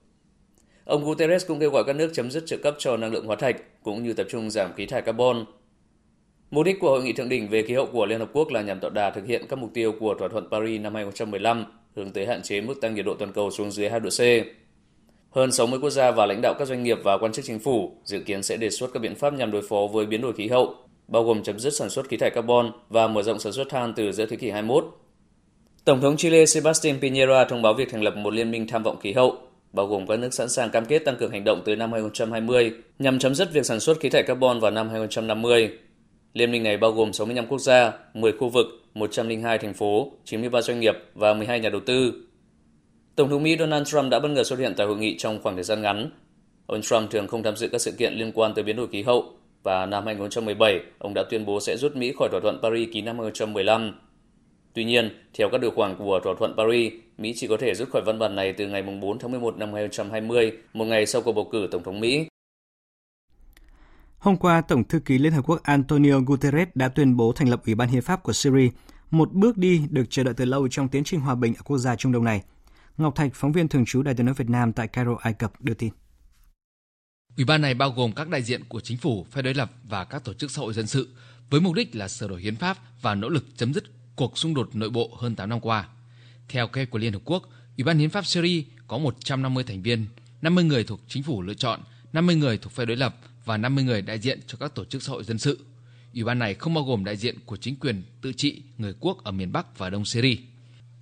Ông 0.86 1.06
Guterres 1.06 1.48
cũng 1.48 1.60
kêu 1.60 1.70
gọi 1.70 1.84
các 1.84 1.96
nước 1.96 2.12
chấm 2.13 2.32
dứt 2.32 2.44
trợ 2.46 2.58
cấp 2.63 2.76
cho 2.80 2.98
năng 2.98 3.12
lượng 3.12 3.26
hóa 3.26 3.36
thạch 3.36 3.84
cũng 3.84 4.04
như 4.04 4.13
tập 4.13 4.28
trung 4.30 4.50
giảm 4.50 4.74
khí 4.74 4.86
thải 4.86 5.02
carbon. 5.02 5.46
Mục 6.52 6.66
đích 6.66 6.80
của 6.80 6.90
hội 6.90 7.04
nghị 7.04 7.14
thượng 7.14 7.30
đỉnh 7.30 7.48
về 7.48 7.64
khí 7.64 7.74
hậu 7.74 7.86
của 7.86 8.06
Liên 8.06 8.20
Hợp 8.20 8.30
Quốc 8.34 8.50
là 8.52 8.62
nhằm 8.62 8.80
tạo 8.80 8.90
đà 8.90 9.12
thực 9.12 9.26
hiện 9.26 9.46
các 9.50 9.60
mục 9.60 9.70
tiêu 9.74 9.94
của 10.00 10.16
thỏa 10.20 10.28
thuận 10.28 10.48
Paris 10.52 10.82
năm 10.82 10.96
2015 10.96 11.66
hướng 11.96 12.12
tới 12.12 12.26
hạn 12.26 12.42
chế 12.42 12.62
mức 12.62 12.74
tăng 12.82 12.96
nhiệt 12.96 13.06
độ 13.06 13.14
toàn 13.20 13.32
cầu 13.34 13.52
xuống 13.52 13.72
dưới 13.72 13.90
2 13.90 14.00
độ 14.00 14.10
C. 14.10 14.22
Hơn 15.36 15.52
60 15.52 15.80
quốc 15.80 15.90
gia 15.90 16.12
và 16.12 16.26
lãnh 16.26 16.42
đạo 16.42 16.54
các 16.60 16.68
doanh 16.68 16.84
nghiệp 16.84 16.98
và 17.04 17.18
quan 17.18 17.32
chức 17.32 17.46
chính 17.46 17.60
phủ 17.60 17.92
dự 18.04 18.20
kiến 18.20 18.44
sẽ 18.44 18.58
đề 18.58 18.70
xuất 18.70 18.94
các 18.94 19.00
biện 19.00 19.16
pháp 19.16 19.34
nhằm 19.34 19.52
đối 19.52 19.62
phó 19.62 19.88
với 19.94 20.06
biến 20.06 20.22
đổi 20.22 20.34
khí 20.34 20.48
hậu, 20.48 20.76
bao 21.08 21.24
gồm 21.24 21.44
chấm 21.44 21.60
dứt 21.60 21.74
sản 21.74 21.90
xuất 21.90 22.08
khí 22.10 22.18
thải 22.18 22.30
carbon 22.30 22.72
và 22.90 23.08
mở 23.08 23.24
rộng 23.24 23.40
sản 23.40 23.54
xuất 23.54 23.70
than 23.70 23.94
từ 23.94 24.12
giữa 24.12 24.26
thế 24.26 24.38
kỷ 24.38 24.50
21 24.50 24.86
Tổng 25.86 26.02
thống 26.02 26.18
Chile 26.18 26.46
Sebastián 26.46 27.00
Piñera 27.00 27.46
thông 27.46 27.62
báo 27.62 27.74
việc 27.74 27.92
thành 27.92 28.04
lập 28.04 28.16
một 28.18 28.34
liên 28.34 28.52
minh 28.52 28.68
tham 28.68 28.84
vọng 28.84 29.00
khí 29.00 29.14
hậu, 29.14 29.38
bao 29.74 29.88
gồm 29.88 30.08
các 30.08 30.20
nước 30.20 30.34
sẵn 30.34 30.50
sàng 30.50 30.70
cam 30.70 30.86
kết 30.86 31.00
tăng 31.00 31.18
cường 31.20 31.32
hành 31.32 31.44
động 31.44 31.62
tới 31.66 31.76
năm 31.76 31.92
2020 31.92 32.72
nhằm 33.00 33.20
chấm 33.20 33.36
dứt 33.36 33.54
việc 33.54 33.66
sản 33.66 33.80
xuất 33.80 34.00
khí 34.00 34.10
thải 34.10 34.24
carbon 34.24 34.60
vào 34.60 34.72
năm 34.72 34.90
2050. 34.90 35.70
Liên 36.34 36.52
minh 36.52 36.63
này 36.63 36.78
bao 36.78 36.92
gồm 36.92 37.13
65 37.13 37.48
quốc 37.48 37.60
gia, 37.60 37.94
10 38.13 38.32
khu 38.32 38.50
vực, 38.50 38.65
102 38.94 39.58
thành 39.58 39.74
phố, 39.74 40.12
93 40.26 40.62
doanh 40.62 40.80
nghiệp 40.80 40.96
và 41.13 41.34
12 41.34 41.60
nhà 41.60 41.70
đầu 41.70 41.82
tư. 41.86 42.13
Tổng 43.15 43.30
thống 43.30 43.44
Mỹ 43.44 43.56
Donald 43.60 43.88
Trump 43.88 44.12
đã 44.12 44.20
bất 44.20 44.32
ngờ 44.32 44.44
xuất 44.44 44.60
hiện 44.60 44.74
tại 44.78 44.88
hội 44.88 44.98
nghị 44.98 45.18
trong 45.18 45.39
khoảng 45.44 45.56
thời 45.56 45.63
gian 45.63 45.82
ngắn. 45.82 46.12
Ông 46.65 46.82
Trump 46.82 47.12
thường 47.12 47.28
không 47.28 47.44
tham 47.44 47.56
dự 47.56 47.68
các 47.68 47.82
sự 47.82 47.92
kiện 47.92 48.13
liên 48.13 48.32
quan 48.32 48.54
tới 48.54 48.63
biến 48.63 48.76
đổi 48.76 48.88
khí 48.88 49.02
hậu 49.02 49.34
và 49.63 49.86
năm 49.86 50.06
2017, 50.06 50.80
ông 51.00 51.13
đã 51.13 51.24
tuyên 51.30 51.46
bố 51.46 51.60
sẽ 51.60 51.78
rút 51.78 51.96
Mỹ 51.96 52.13
khỏi 52.20 52.30
thỏa 52.32 52.39
thuận 52.44 52.60
Paris 52.62 52.89
ký 52.94 53.02
năm 53.02 53.20
2015 53.20 53.94
Tuy 54.74 54.84
nhiên, 54.84 55.10
theo 55.34 55.50
các 55.52 55.62
điều 55.62 55.72
khoản 55.72 55.96
của 55.96 56.20
thỏa 56.24 56.34
thuận 56.39 56.54
Paris, 56.58 56.94
Mỹ 57.18 57.34
chỉ 57.36 57.48
có 57.48 57.58
thể 57.58 57.76
rút 57.76 57.89
khỏi 57.89 58.02
văn 58.06 58.20
bản 58.20 58.36
này 58.36 58.54
từ 58.54 58.68
ngày 58.68 58.82
4 58.82 59.20
tháng 59.20 59.32
11 59.32 59.58
năm 59.58 59.74
2020, 59.74 60.52
một 60.74 60.86
ngày 60.86 61.06
sau 61.06 61.22
cuộc 61.22 61.32
bầu 61.32 61.50
cử 61.52 61.68
Tổng 61.72 61.84
thống 61.84 62.00
Mỹ. 62.00 62.29
Hôm 64.19 64.38
qua, 64.38 64.62
Tổng 64.62 64.84
thư 64.84 64.99
ký 64.99 65.17
Liên 65.17 65.34
Hợp 65.34 65.41
Quốc 65.45 65.63
Antonio 65.63 66.19
Guterres 66.19 66.67
đã 66.75 66.88
tuyên 66.89 67.17
bố 67.17 67.32
thành 67.32 67.49
lập 67.49 67.62
Ủy 67.65 67.75
ban 67.75 67.89
Hiến 67.89 68.01
pháp 68.01 68.23
của 68.23 68.34
Syria, 68.34 68.69
một 69.12 69.34
bước 69.34 69.58
đi 69.58 69.82
được 69.89 70.03
chờ 70.10 70.23
đợi 70.23 70.34
từ 70.34 70.45
lâu 70.45 70.67
trong 70.67 70.88
tiến 70.88 71.03
trình 71.03 71.19
hòa 71.19 71.36
bình 71.36 71.55
ở 71.55 71.62
quốc 71.63 71.77
gia 71.77 71.95
Trung 71.95 72.12
Đông 72.12 72.23
này. 72.23 72.41
Ngọc 72.97 73.15
Thạch, 73.15 73.32
phóng 73.34 73.51
viên 73.51 73.67
thường 73.67 73.86
trú 73.86 74.01
Đài 74.01 74.15
tiếng 74.15 74.25
nói 74.25 74.36
Việt 74.38 74.49
Nam 74.49 74.73
tại 74.73 74.88
Cairo, 74.88 75.15
Ai 75.21 75.34
Cập 75.34 75.62
đưa 75.62 75.73
tin. 75.73 75.89
Ủy 77.38 77.45
ban 77.45 77.62
này 77.62 77.73
bao 77.73 77.91
gồm 77.91 78.12
các 78.12 78.29
đại 78.29 78.43
diện 78.43 78.63
của 78.69 78.79
chính 78.79 78.97
phủ, 78.97 79.25
phe 79.32 79.41
đối 79.41 79.53
lập 79.53 79.71
và 79.84 80.03
các 80.03 80.23
tổ 80.23 80.34
chức 80.34 80.51
xã 80.51 80.62
hội 80.62 80.73
dân 80.73 80.88
sự, 80.88 81.10
với 81.49 81.62
mục 81.62 81.73
đích 81.75 81.95
là 81.95 82.08
sửa 82.08 82.27
đổi 82.27 82.41
hiến 82.41 82.55
pháp 82.55 82.77
và 83.01 83.15
nỗ 83.15 83.29
lực 83.29 83.45
chấm 83.58 83.73
dứt 83.73 83.84
cuộc 84.15 84.38
xung 84.38 84.53
đột 84.53 84.75
nội 84.75 84.89
bộ 84.89 85.17
hơn 85.19 85.36
8 85.36 85.49
năm 85.49 85.60
qua. 85.60 85.88
Theo 86.49 86.67
kế 86.67 86.86
của 86.86 86.99
Liên 86.99 87.13
Hợp 87.13 87.21
Quốc, 87.25 87.43
Ủy 87.77 87.84
ban 87.84 87.97
Hiến 87.97 88.10
pháp 88.10 88.25
Syria 88.25 88.63
có 88.88 88.97
150 88.97 89.63
thành 89.63 89.82
viên, 89.82 90.05
50 90.41 90.63
người 90.63 90.84
thuộc 90.84 90.99
chính 91.08 91.23
phủ 91.23 91.41
lựa 91.41 91.53
chọn, 91.53 91.79
50 92.13 92.36
người 92.36 92.58
thuộc 92.58 92.73
phe 92.73 92.86
đối 92.86 92.97
lập 92.97 93.15
và 93.50 93.58
50 93.58 93.84
người 93.84 94.02
đại 94.02 94.20
diện 94.20 94.40
cho 94.48 94.58
các 94.58 94.76
tổ 94.76 94.86
chức 94.86 95.04
xã 95.04 95.12
hội 95.12 95.24
dân 95.24 95.38
sự. 95.38 95.66
Ủy 96.14 96.24
ban 96.24 96.40
này 96.40 96.54
không 96.54 96.74
bao 96.74 96.84
gồm 96.84 97.06
đại 97.06 97.18
diện 97.18 97.36
của 97.46 97.58
chính 97.58 97.76
quyền 97.76 98.04
tự 98.22 98.34
trị 98.34 98.62
người 98.78 98.94
quốc 99.00 99.24
ở 99.24 99.32
miền 99.32 99.52
Bắc 99.52 99.78
và 99.78 99.90
Đông 99.90 100.06
Syria. 100.06 100.36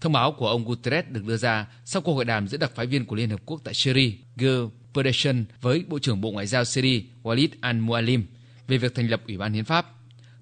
Thông 0.02 0.14
báo 0.14 0.32
của 0.32 0.48
ông 0.48 0.66
Guterres 0.66 1.06
được 1.10 1.26
đưa 1.26 1.38
ra 1.38 1.68
sau 1.86 2.02
cuộc 2.02 2.14
hội 2.14 2.26
đàm 2.26 2.48
giữa 2.48 2.58
đặc 2.58 2.72
phái 2.76 2.86
viên 2.86 3.06
của 3.06 3.16
Liên 3.16 3.30
Hợp 3.30 3.42
Quốc 3.46 3.62
tại 3.64 3.74
Syria, 3.74 4.12
Gil 4.36 4.66
Pedersen 4.94 5.46
với 5.62 5.84
Bộ 5.88 6.00
trưởng 6.00 6.22
Bộ 6.22 6.32
Ngoại 6.32 6.48
giao 6.48 6.66
Syria 6.66 7.02
Walid 7.24 7.48
al-Mualim 7.62 8.22
về 8.68 8.78
việc 8.78 8.96
thành 8.96 9.10
lập 9.10 9.22
Ủy 9.28 9.38
ban 9.38 9.54
Hiến 9.54 9.66
pháp. 9.66 9.86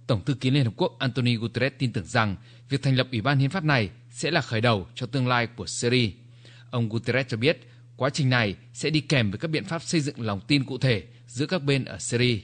Tổng 0.08 0.26
thư 0.26 0.34
ký 0.34 0.50
Liên 0.50 0.66
Hợp 0.66 0.74
Quốc 0.78 0.96
Antonio 1.00 1.38
Guterres 1.38 1.74
tin 1.78 1.94
tưởng 1.94 2.06
rằng 2.06 2.36
việc 2.70 2.84
thành 2.84 2.96
lập 2.96 3.08
Ủy 3.12 3.22
ban 3.22 3.40
Hiến 3.40 3.50
pháp 3.50 3.64
này 3.64 3.90
sẽ 4.12 4.32
là 4.32 4.42
khởi 4.42 4.62
đầu 4.62 4.88
cho 4.96 5.06
tương 5.06 5.28
lai 5.28 5.48
của 5.48 5.68
Syria. 5.68 6.10
Ông 6.72 6.90
Guterres 6.90 7.28
cho 7.28 7.38
biết 7.38 7.70
quá 7.98 8.10
trình 8.10 8.30
này 8.30 8.56
sẽ 8.74 8.90
đi 8.90 9.02
kèm 9.02 9.32
với 9.32 9.38
các 9.38 9.48
biện 9.48 9.64
pháp 9.64 9.84
xây 9.84 10.02
dựng 10.02 10.22
lòng 10.22 10.42
tin 10.48 10.64
cụ 10.64 10.78
thể 10.78 11.04
giữa 11.36 11.46
các 11.46 11.64
bên 11.64 11.86
ở 11.86 11.98
Syria, 12.00 12.40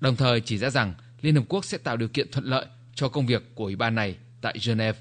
đồng 0.00 0.16
thời 0.16 0.40
chỉ 0.40 0.58
ra 0.58 0.70
rằng 0.70 0.94
Liên 1.20 1.34
Hợp 1.34 1.44
Quốc 1.48 1.64
sẽ 1.64 1.78
tạo 1.78 1.96
điều 1.96 2.08
kiện 2.08 2.30
thuận 2.32 2.44
lợi 2.44 2.66
cho 2.94 3.08
công 3.08 3.26
việc 3.26 3.42
của 3.54 3.64
Ủy 3.64 3.76
ban 3.76 3.94
này 3.94 4.16
tại 4.40 4.56
Geneva. 4.66 4.98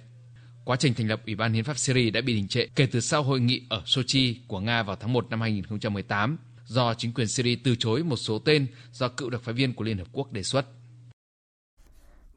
Quá 0.65 0.75
trình 0.75 0.93
thành 0.93 1.07
lập 1.07 1.21
Ủy 1.25 1.35
ban 1.35 1.53
Hiến 1.53 1.63
pháp 1.63 1.77
Syria 1.77 2.09
đã 2.09 2.21
bị 2.21 2.33
đình 2.33 2.47
trệ 2.47 2.67
kể 2.75 2.85
từ 2.91 2.99
sau 2.99 3.23
hội 3.23 3.39
nghị 3.39 3.61
ở 3.69 3.81
Sochi 3.85 4.41
của 4.47 4.59
Nga 4.59 4.83
vào 4.83 4.95
tháng 4.95 5.13
1 5.13 5.29
năm 5.29 5.41
2018 5.41 6.37
do 6.65 6.93
chính 6.93 7.13
quyền 7.13 7.27
Syria 7.27 7.55
từ 7.63 7.75
chối 7.75 8.03
một 8.03 8.15
số 8.15 8.39
tên 8.39 8.67
do 8.91 9.07
cựu 9.07 9.29
đặc 9.29 9.41
phái 9.41 9.53
viên 9.53 9.73
của 9.73 9.83
Liên 9.83 9.97
Hợp 9.97 10.07
Quốc 10.11 10.31
đề 10.31 10.43
xuất. 10.43 10.65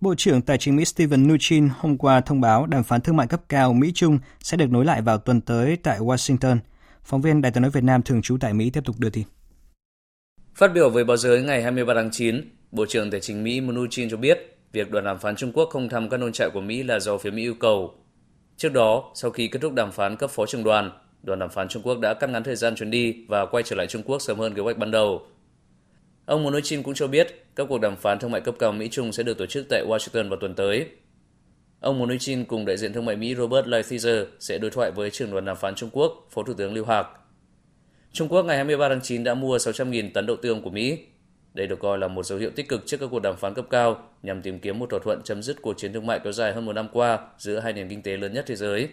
Bộ 0.01 0.14
trưởng 0.14 0.42
Tài 0.42 0.59
chính 0.59 0.77
Mỹ 0.77 0.85
Steven 0.85 1.23
Mnuchin 1.23 1.68
hôm 1.79 1.99
qua 1.99 2.21
thông 2.21 2.40
báo 2.40 2.66
đàm 2.66 2.85
phán 2.85 3.01
thương 3.01 3.16
mại 3.16 3.27
cấp 3.27 3.40
cao 3.49 3.73
Mỹ-Trung 3.73 4.18
sẽ 4.40 4.57
được 4.57 4.71
nối 4.71 4.85
lại 4.85 5.03
vào 5.03 5.18
tuần 5.18 5.40
tới 5.40 5.77
tại 5.77 5.99
Washington. 5.99 6.59
Phóng 7.05 7.23
viên 7.23 7.42
Đài 7.42 7.53
tiếng 7.53 7.62
nói 7.62 7.71
Việt 7.71 7.85
Nam 7.85 8.03
thường 8.03 8.23
trú 8.23 8.37
tại 8.40 8.55
Mỹ 8.55 8.71
tiếp 8.71 8.85
tục 8.85 8.99
đưa 8.99 9.11
tin. 9.11 9.25
Phát 10.59 10.73
biểu 10.75 10.90
với 10.90 11.05
báo 11.05 11.16
giới 11.16 11.42
ngày 11.42 11.62
23 11.62 11.94
tháng 11.94 12.11
9, 12.11 12.40
Bộ 12.71 12.87
trưởng 12.87 13.11
Tài 13.11 13.21
chính 13.21 13.44
Mỹ 13.44 13.61
Mnuchin 13.61 14.11
cho 14.11 14.16
biết 14.16 14.59
việc 14.73 14.90
đoàn 14.90 15.05
đàm 15.05 15.18
phán 15.18 15.37
Trung 15.37 15.53
Quốc 15.53 15.68
không 15.73 15.88
thăm 15.88 16.09
các 16.09 16.16
nông 16.16 16.33
trại 16.33 16.51
của 16.51 16.61
Mỹ 16.61 16.83
là 16.83 17.01
do 17.01 17.18
phía 17.18 17.31
Mỹ 17.31 17.42
yêu 17.42 17.55
cầu. 17.55 17.94
Trước 18.57 18.73
đó, 18.73 19.12
sau 19.14 19.31
khi 19.31 19.49
kết 19.49 19.59
thúc 19.62 19.73
đàm 19.73 19.92
phán 19.92 20.16
cấp 20.16 20.31
phó 20.31 20.47
trưởng 20.47 20.64
đoàn, 20.64 20.90
đoàn 21.23 21.38
đàm 21.38 21.51
phán 21.51 21.68
Trung 21.68 21.83
Quốc 21.83 21.99
đã 21.99 22.14
cắt 22.14 22.31
ngắn 22.31 22.44
thời 22.44 22.57
gian 22.57 22.77
chuyến 22.77 22.90
đi 22.90 23.25
và 23.29 23.47
quay 23.47 23.62
trở 23.62 23.77
lại 23.77 23.87
Trung 23.87 24.03
Quốc 24.03 24.23
sớm 24.23 24.38
hơn 24.38 24.55
kế 24.55 24.62
hoạch 24.62 24.79
ban 24.79 24.90
đầu. 24.90 25.27
Ông 26.27 26.44
Mnuchin 26.44 26.83
cũng 26.83 26.94
cho 26.94 27.07
biết 27.07 27.47
các 27.57 27.66
cuộc 27.68 27.81
đàm 27.81 27.97
phán 27.97 28.18
thương 28.18 28.31
mại 28.31 28.40
cấp 28.40 28.55
cao 28.59 28.73
Mỹ-Trung 28.73 29.12
sẽ 29.12 29.23
được 29.23 29.38
tổ 29.38 29.47
chức 29.47 29.66
tại 29.68 29.85
Washington 29.88 30.29
vào 30.29 30.38
tuần 30.40 30.55
tới. 30.55 30.87
Ông 31.81 31.99
Mnuchin 31.99 32.44
cùng 32.44 32.64
đại 32.64 32.77
diện 32.77 32.92
thương 32.92 33.05
mại 33.05 33.16
Mỹ 33.16 33.35
Robert 33.35 33.66
Lighthizer 33.66 34.25
sẽ 34.40 34.59
đối 34.59 34.71
thoại 34.71 34.90
với 34.90 35.11
trưởng 35.11 35.31
đoàn 35.31 35.44
đàm 35.44 35.57
phán 35.57 35.75
Trung 35.75 35.90
Quốc, 35.92 36.29
Phó 36.31 36.42
Thủ 36.42 36.55
tướng 36.55 36.75
Lưu 36.75 36.85
Hạc. 36.85 37.07
Trung 38.12 38.29
Quốc 38.29 38.42
ngày 38.42 38.57
23 38.57 38.88
tháng 38.88 39.01
9 39.03 39.25
đã 39.25 39.35
mua 39.35 39.57
600.000 39.57 40.11
tấn 40.14 40.27
đậu 40.27 40.37
tương 40.42 40.62
của 40.62 40.71
Mỹ. 40.71 40.99
Đây 41.55 41.66
được 41.66 41.79
coi 41.81 41.99
là 41.99 42.09
một 42.09 42.23
dấu 42.23 42.38
hiệu 42.38 42.51
tích 42.57 42.68
cực 42.68 42.87
trước 42.87 42.97
các 43.01 43.07
cuộc 43.11 43.23
đàm 43.23 43.37
phán 43.37 43.55
cấp 43.55 43.66
cao 43.71 43.97
nhằm 44.23 44.42
tìm 44.42 44.59
kiếm 44.59 44.79
một 44.79 44.90
thỏa 44.90 45.01
thuận 45.05 45.23
chấm 45.25 45.42
dứt 45.42 45.62
cuộc 45.62 45.75
chiến 45.79 45.92
thương 45.92 46.07
mại 46.07 46.21
kéo 46.25 46.33
dài 46.33 46.53
hơn 46.53 46.66
một 46.66 46.73
năm 46.73 46.88
qua 46.92 47.18
giữa 47.38 47.61
hai 47.61 47.73
nền 47.73 47.88
kinh 47.88 48.03
tế 48.03 48.16
lớn 48.16 48.33
nhất 48.33 48.44
thế 48.49 48.57
giới. 48.57 48.88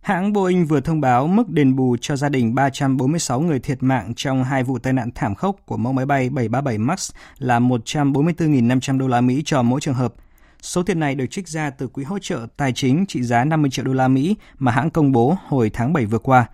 Hãng 0.00 0.32
Boeing 0.32 0.66
vừa 0.66 0.80
thông 0.80 1.00
báo 1.00 1.26
mức 1.26 1.48
đền 1.48 1.76
bù 1.76 1.96
cho 2.00 2.16
gia 2.16 2.28
đình 2.28 2.54
346 2.54 3.40
người 3.40 3.60
thiệt 3.60 3.82
mạng 3.82 4.12
trong 4.16 4.44
hai 4.44 4.62
vụ 4.62 4.78
tai 4.78 4.92
nạn 4.92 5.10
thảm 5.14 5.34
khốc 5.34 5.56
của 5.66 5.76
mẫu 5.76 5.92
máy 5.92 6.06
bay 6.06 6.30
737 6.30 6.78
MAX 6.78 7.10
là 7.38 7.60
144.500 7.60 8.98
đô 8.98 9.08
la 9.08 9.20
Mỹ 9.20 9.42
cho 9.44 9.62
mỗi 9.62 9.80
trường 9.80 9.94
hợp. 9.94 10.14
Số 10.62 10.82
tiền 10.82 11.00
này 11.00 11.14
được 11.14 11.26
trích 11.30 11.48
ra 11.48 11.70
từ 11.70 11.88
quỹ 11.88 12.04
hỗ 12.04 12.18
trợ 12.18 12.46
tài 12.56 12.72
chính 12.72 13.06
trị 13.06 13.22
giá 13.22 13.44
50 13.44 13.70
triệu 13.70 13.84
đô 13.84 13.92
la 13.92 14.08
Mỹ 14.08 14.36
mà 14.58 14.72
hãng 14.72 14.90
công 14.90 15.12
bố 15.12 15.36
hồi 15.46 15.70
tháng 15.70 15.92
7 15.92 16.06
vừa 16.06 16.18
qua. 16.18 16.46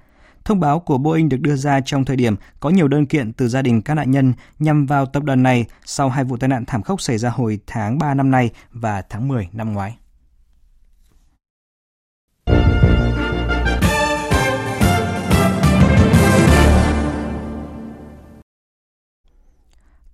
Thông 0.49 0.61
báo 0.61 0.81
của 0.81 0.99
Boeing 0.99 1.29
được 1.29 1.41
đưa 1.41 1.57
ra 1.57 1.81
trong 1.81 2.05
thời 2.05 2.17
điểm 2.17 2.37
có 2.61 2.71
nhiều 2.71 2.89
đơn 2.89 3.07
kiện 3.07 3.33
từ 3.33 3.49
gia 3.49 3.63
đình 3.63 3.83
các 3.83 3.95
nạn 3.95 4.11
nhân 4.11 4.33
nhằm 4.59 4.87
vào 4.87 5.07
tập 5.07 5.23
đoàn 5.23 5.43
này 5.43 5.67
sau 5.85 6.09
hai 6.09 6.25
vụ 6.25 6.37
tai 6.37 6.49
nạn 6.49 6.65
thảm 6.67 6.83
khốc 6.83 7.01
xảy 7.01 7.19
ra 7.19 7.31
hồi 7.31 7.59
tháng 7.67 7.99
3 7.99 8.15
năm 8.15 8.31
nay 8.31 8.51
và 8.73 9.03
tháng 9.09 9.29
10 9.29 9.49
năm 9.53 9.73
ngoái. 9.73 9.97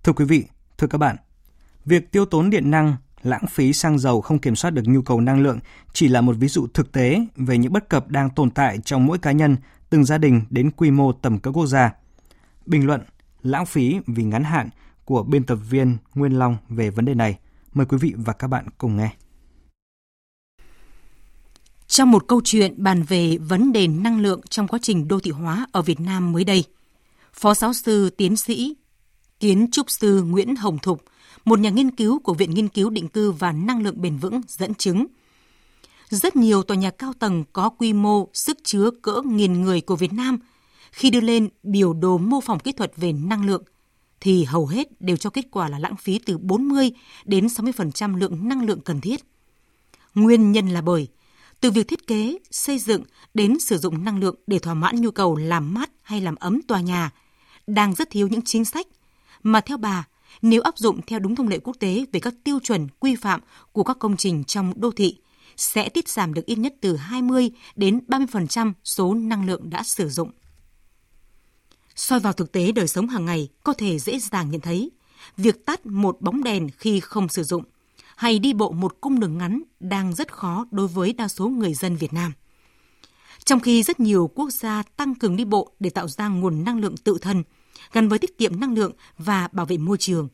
Thưa 0.02 0.12
quý 0.12 0.24
vị, 0.24 0.44
thưa 0.78 0.86
các 0.86 0.98
bạn, 0.98 1.16
việc 1.84 2.12
tiêu 2.12 2.26
tốn 2.26 2.50
điện 2.50 2.70
năng, 2.70 2.96
lãng 3.22 3.46
phí 3.50 3.72
xăng 3.72 3.98
dầu 3.98 4.20
không 4.20 4.38
kiểm 4.38 4.56
soát 4.56 4.70
được 4.70 4.82
nhu 4.84 5.02
cầu 5.02 5.20
năng 5.20 5.42
lượng 5.42 5.58
chỉ 5.92 6.08
là 6.08 6.20
một 6.20 6.36
ví 6.38 6.48
dụ 6.48 6.66
thực 6.74 6.92
tế 6.92 7.26
về 7.36 7.58
những 7.58 7.72
bất 7.72 7.88
cập 7.88 8.08
đang 8.08 8.30
tồn 8.30 8.50
tại 8.50 8.78
trong 8.84 9.06
mỗi 9.06 9.18
cá 9.18 9.32
nhân, 9.32 9.56
từng 9.94 10.04
gia 10.04 10.18
đình 10.18 10.42
đến 10.50 10.70
quy 10.70 10.90
mô 10.90 11.12
tầm 11.12 11.38
cỡ 11.38 11.50
quốc 11.52 11.66
gia. 11.66 11.92
Bình 12.66 12.86
luận 12.86 13.00
lãng 13.42 13.66
phí 13.66 13.96
vì 14.06 14.24
ngắn 14.24 14.44
hạn 14.44 14.68
của 15.04 15.22
biên 15.22 15.44
tập 15.44 15.58
viên 15.70 15.96
Nguyên 16.14 16.38
Long 16.38 16.56
về 16.68 16.90
vấn 16.90 17.04
đề 17.04 17.14
này. 17.14 17.38
Mời 17.74 17.86
quý 17.86 17.98
vị 18.00 18.14
và 18.16 18.32
các 18.32 18.48
bạn 18.48 18.66
cùng 18.78 18.96
nghe. 18.96 19.10
Trong 21.86 22.10
một 22.10 22.28
câu 22.28 22.40
chuyện 22.44 22.74
bàn 22.76 23.02
về 23.02 23.36
vấn 23.36 23.72
đề 23.72 23.86
năng 23.86 24.20
lượng 24.20 24.40
trong 24.50 24.68
quá 24.68 24.78
trình 24.82 25.08
đô 25.08 25.20
thị 25.20 25.30
hóa 25.30 25.66
ở 25.72 25.82
Việt 25.82 26.00
Nam 26.00 26.32
mới 26.32 26.44
đây, 26.44 26.64
Phó 27.32 27.54
giáo 27.54 27.72
sư 27.72 28.10
tiến 28.10 28.36
sĩ 28.36 28.76
Kiến 29.40 29.70
trúc 29.72 29.90
sư 29.90 30.22
Nguyễn 30.22 30.56
Hồng 30.56 30.78
Thục, 30.78 31.02
một 31.44 31.58
nhà 31.58 31.70
nghiên 31.70 31.90
cứu 31.90 32.18
của 32.18 32.34
Viện 32.34 32.50
Nghiên 32.50 32.68
cứu 32.68 32.90
Định 32.90 33.08
cư 33.08 33.32
và 33.32 33.52
Năng 33.52 33.82
lượng 33.82 34.00
bền 34.00 34.16
vững 34.16 34.40
dẫn 34.48 34.74
chứng. 34.74 35.06
Rất 36.08 36.36
nhiều 36.36 36.62
tòa 36.62 36.76
nhà 36.76 36.90
cao 36.90 37.12
tầng 37.18 37.44
có 37.52 37.68
quy 37.68 37.92
mô 37.92 38.28
sức 38.32 38.58
chứa 38.64 38.90
cỡ 39.02 39.22
nghìn 39.24 39.62
người 39.62 39.80
của 39.80 39.96
Việt 39.96 40.12
Nam 40.12 40.38
khi 40.92 41.10
đưa 41.10 41.20
lên 41.20 41.48
biểu 41.62 41.92
đồ 41.92 42.18
mô 42.18 42.40
phỏng 42.40 42.58
kỹ 42.58 42.72
thuật 42.72 42.92
về 42.96 43.12
năng 43.12 43.46
lượng 43.46 43.62
thì 44.20 44.44
hầu 44.44 44.66
hết 44.66 45.00
đều 45.00 45.16
cho 45.16 45.30
kết 45.30 45.44
quả 45.50 45.68
là 45.68 45.78
lãng 45.78 45.96
phí 45.96 46.18
từ 46.26 46.38
40 46.38 46.90
đến 47.24 47.46
60% 47.46 48.16
lượng 48.16 48.48
năng 48.48 48.66
lượng 48.66 48.80
cần 48.80 49.00
thiết. 49.00 49.20
Nguyên 50.14 50.52
nhân 50.52 50.68
là 50.68 50.80
bởi 50.80 51.08
từ 51.60 51.70
việc 51.70 51.88
thiết 51.88 52.06
kế, 52.06 52.38
xây 52.50 52.78
dựng 52.78 53.02
đến 53.34 53.60
sử 53.60 53.78
dụng 53.78 54.04
năng 54.04 54.20
lượng 54.20 54.34
để 54.46 54.58
thỏa 54.58 54.74
mãn 54.74 55.00
nhu 55.00 55.10
cầu 55.10 55.36
làm 55.36 55.74
mát 55.74 55.90
hay 56.02 56.20
làm 56.20 56.34
ấm 56.34 56.62
tòa 56.62 56.80
nhà 56.80 57.10
đang 57.66 57.94
rất 57.94 58.10
thiếu 58.10 58.28
những 58.28 58.42
chính 58.42 58.64
sách 58.64 58.86
mà 59.42 59.60
theo 59.60 59.76
bà, 59.76 60.06
nếu 60.42 60.62
áp 60.62 60.78
dụng 60.78 61.00
theo 61.06 61.18
đúng 61.18 61.36
thông 61.36 61.48
lệ 61.48 61.58
quốc 61.58 61.76
tế 61.78 62.04
về 62.12 62.20
các 62.20 62.34
tiêu 62.44 62.58
chuẩn 62.62 62.88
quy 63.00 63.16
phạm 63.16 63.40
của 63.72 63.82
các 63.82 63.98
công 63.98 64.16
trình 64.16 64.44
trong 64.44 64.72
đô 64.76 64.90
thị, 64.90 65.18
sẽ 65.56 65.88
tiết 65.88 66.08
giảm 66.08 66.34
được 66.34 66.46
ít 66.46 66.58
nhất 66.58 66.74
từ 66.80 66.96
20 66.96 67.50
đến 67.76 68.00
30% 68.08 68.72
số 68.84 69.14
năng 69.14 69.46
lượng 69.46 69.70
đã 69.70 69.82
sử 69.82 70.08
dụng. 70.08 70.30
Soi 71.96 72.20
vào 72.20 72.32
thực 72.32 72.52
tế 72.52 72.72
đời 72.72 72.88
sống 72.88 73.08
hàng 73.08 73.24
ngày 73.24 73.48
có 73.64 73.72
thể 73.72 73.98
dễ 73.98 74.18
dàng 74.18 74.50
nhận 74.50 74.60
thấy, 74.60 74.90
việc 75.36 75.66
tắt 75.66 75.86
một 75.86 76.20
bóng 76.20 76.44
đèn 76.44 76.68
khi 76.78 77.00
không 77.00 77.28
sử 77.28 77.42
dụng 77.42 77.64
hay 78.16 78.38
đi 78.38 78.52
bộ 78.52 78.70
một 78.70 79.00
cung 79.00 79.20
đường 79.20 79.38
ngắn 79.38 79.62
đang 79.80 80.14
rất 80.14 80.32
khó 80.32 80.66
đối 80.70 80.88
với 80.88 81.12
đa 81.12 81.28
số 81.28 81.48
người 81.48 81.74
dân 81.74 81.96
Việt 81.96 82.12
Nam. 82.12 82.32
Trong 83.44 83.60
khi 83.60 83.82
rất 83.82 84.00
nhiều 84.00 84.30
quốc 84.34 84.50
gia 84.50 84.82
tăng 84.82 85.14
cường 85.14 85.36
đi 85.36 85.44
bộ 85.44 85.72
để 85.80 85.90
tạo 85.90 86.08
ra 86.08 86.28
nguồn 86.28 86.64
năng 86.64 86.78
lượng 86.78 86.96
tự 86.96 87.18
thân, 87.20 87.42
gắn 87.92 88.08
với 88.08 88.18
tiết 88.18 88.38
kiệm 88.38 88.60
năng 88.60 88.74
lượng 88.74 88.92
và 89.18 89.48
bảo 89.52 89.66
vệ 89.66 89.78
môi 89.78 89.98
trường, 89.98 90.28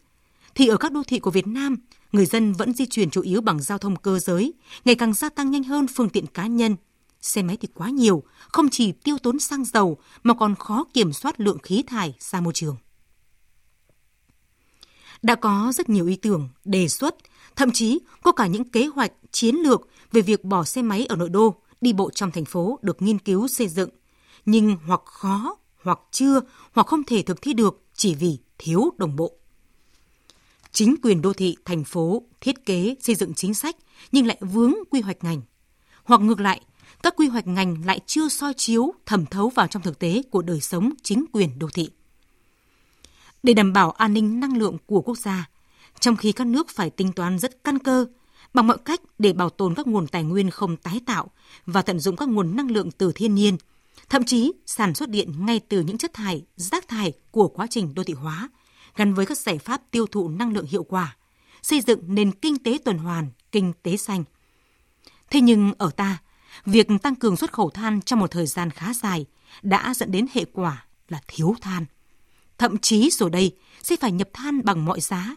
thì 0.55 0.67
ở 0.69 0.77
các 0.77 0.93
đô 0.93 1.03
thị 1.07 1.19
của 1.19 1.31
Việt 1.31 1.47
Nam, 1.47 1.77
người 2.13 2.27
dân 2.27 2.53
vẫn 2.53 2.75
di 2.75 2.87
chuyển 2.87 3.11
chủ 3.11 3.23
yếu 3.23 3.41
bằng 3.41 3.61
giao 3.61 3.79
thông 3.79 3.97
cơ 3.97 4.19
giới, 4.19 4.53
ngày 4.85 4.95
càng 4.95 5.15
gia 5.15 5.29
tăng 5.29 5.51
nhanh 5.51 5.65
hơn 5.65 5.87
phương 5.95 6.09
tiện 6.09 6.27
cá 6.27 6.47
nhân. 6.47 6.77
Xe 7.21 7.43
máy 7.43 7.57
thì 7.61 7.69
quá 7.75 7.91
nhiều, 7.91 8.23
không 8.49 8.69
chỉ 8.69 8.93
tiêu 8.93 9.19
tốn 9.23 9.39
xăng 9.39 9.65
dầu 9.65 9.99
mà 10.23 10.35
còn 10.35 10.55
khó 10.55 10.85
kiểm 10.95 11.13
soát 11.13 11.41
lượng 11.41 11.59
khí 11.59 11.83
thải 11.87 12.15
ra 12.19 12.41
môi 12.41 12.53
trường. 12.53 12.77
Đã 15.23 15.35
có 15.35 15.73
rất 15.75 15.89
nhiều 15.89 16.07
ý 16.07 16.17
tưởng, 16.17 16.49
đề 16.65 16.89
xuất, 16.89 17.17
thậm 17.57 17.71
chí 17.71 17.99
có 18.23 18.33
cả 18.33 18.47
những 18.47 18.71
kế 18.71 18.87
hoạch, 18.87 19.13
chiến 19.33 19.55
lược 19.55 19.89
về 20.13 20.21
việc 20.21 20.45
bỏ 20.45 20.65
xe 20.65 20.83
máy 20.83 21.07
ở 21.07 21.17
nội 21.17 21.29
đô, 21.29 21.55
đi 21.81 21.93
bộ 21.93 22.11
trong 22.11 22.31
thành 22.31 22.45
phố 22.45 22.79
được 22.83 23.03
nghiên 23.03 23.19
cứu 23.19 23.49
xây 23.49 23.69
dựng, 23.69 23.91
nhưng 24.47 24.77
hoặc 24.87 25.01
khó 25.05 25.57
hoặc 25.83 25.99
chưa 26.11 26.41
hoặc 26.73 26.87
không 26.87 27.05
thể 27.05 27.23
thực 27.23 27.43
thi 27.43 27.53
được 27.53 27.83
chỉ 27.95 28.15
vì 28.15 28.39
thiếu 28.59 28.91
đồng 28.99 29.17
bộ. 29.17 29.40
Chính 30.73 30.97
quyền 31.03 31.23
đô 31.23 31.33
thị, 31.33 31.57
thành 31.65 31.85
phố 31.85 32.23
thiết 32.41 32.67
kế 32.67 32.95
xây 33.01 33.15
dựng 33.15 33.35
chính 33.35 33.55
sách 33.55 33.77
nhưng 34.13 34.27
lại 34.27 34.39
vướng 34.41 34.75
quy 34.91 35.01
hoạch 35.01 35.25
ngành. 35.25 35.43
Hoặc 36.05 36.21
ngược 36.21 36.41
lại, 36.41 36.61
các 37.03 37.15
quy 37.17 37.29
hoạch 37.29 37.47
ngành 37.47 37.85
lại 37.85 38.01
chưa 38.07 38.29
soi 38.29 38.55
chiếu, 38.57 38.95
thẩm 39.07 39.27
thấu 39.27 39.49
vào 39.49 39.67
trong 39.67 39.83
thực 39.83 39.99
tế 39.99 40.23
của 40.31 40.43
đời 40.43 40.61
sống 40.61 40.93
chính 41.03 41.25
quyền 41.33 41.59
đô 41.59 41.69
thị. 41.75 41.91
Để 43.43 43.55
đảm 43.55 43.73
bảo 43.73 43.91
an 43.91 44.15
ninh 44.15 44.41
năng 44.41 44.57
lượng 44.57 44.77
của 44.87 45.01
quốc 45.01 45.19
gia, 45.19 45.49
trong 46.01 46.17
khi 46.17 46.33
các 46.33 46.47
nước 46.47 46.69
phải 46.69 46.91
tính 46.91 47.13
toán 47.13 47.39
rất 47.39 47.65
căn 47.65 47.79
cơ 47.79 48.07
bằng 48.55 48.67
mọi 48.67 48.79
cách 48.85 49.01
để 49.19 49.33
bảo 49.33 49.51
tồn 49.51 49.75
các 49.75 49.87
nguồn 49.87 50.07
tài 50.07 50.25
nguyên 50.25 50.51
không 50.51 50.77
tái 50.77 51.01
tạo 51.07 51.31
và 51.67 51.83
tận 51.83 52.01
dụng 52.01 52.17
các 52.17 52.29
nguồn 52.29 52.57
năng 52.57 52.71
lượng 52.71 52.91
từ 52.91 53.13
thiên 53.13 53.35
nhiên– 53.35 53.57
thậm 54.09 54.25
chí 54.25 54.53
sản 54.67 54.95
xuất 54.95 55.09
điện 55.09 55.47
ngay 55.47 55.61
từ 55.69 55.81
những 55.81 55.99
chất 55.99 56.15
thải, 56.15 56.45
rác 56.57 56.89
thải 56.89 57.13
của 57.31 57.49
quá 57.49 57.67
trình 57.71 57.95
đô 57.95 58.05
thị 58.05 58.15
hóa, 58.15 58.49
gắn 58.97 59.15
với 59.15 59.27
các 59.27 59.39
giải 59.39 59.59
pháp 59.59 59.83
tiêu 59.91 60.07
thụ 60.07 60.29
năng 60.29 60.53
lượng 60.53 60.67
hiệu 60.67 60.83
quả, 60.85 61.17
xây 61.63 61.81
dựng 61.81 62.15
nền 62.15 62.33
kinh 62.33 62.59
tế 62.59 62.79
tuần 62.85 62.99
hoàn, 62.99 63.31
kinh 63.53 63.73
tế 63.83 63.97
xanh. 63.97 64.25
Thế 65.31 65.41
nhưng 65.41 65.73
ở 65.79 65.91
ta, 65.91 66.19
việc 66.67 66.87
tăng 67.03 67.15
cường 67.15 67.37
xuất 67.37 67.53
khẩu 67.53 67.71
than 67.71 68.03
trong 68.03 68.19
một 68.19 68.31
thời 68.31 68.47
gian 68.47 68.71
khá 68.71 68.95
dài 68.95 69.27
đã 69.63 69.95
dẫn 69.95 70.13
đến 70.13 70.27
hệ 70.33 70.45
quả 70.53 70.85
là 71.09 71.21
thiếu 71.29 71.55
than. 71.61 71.85
Thậm 72.59 72.79
chí 72.79 73.11
rồi 73.11 73.31
đây 73.31 73.57
sẽ 73.83 73.97
phải 73.97 74.13
nhập 74.13 74.29
than 74.33 74.65
bằng 74.65 74.85
mọi 74.85 75.01
giá. 75.01 75.37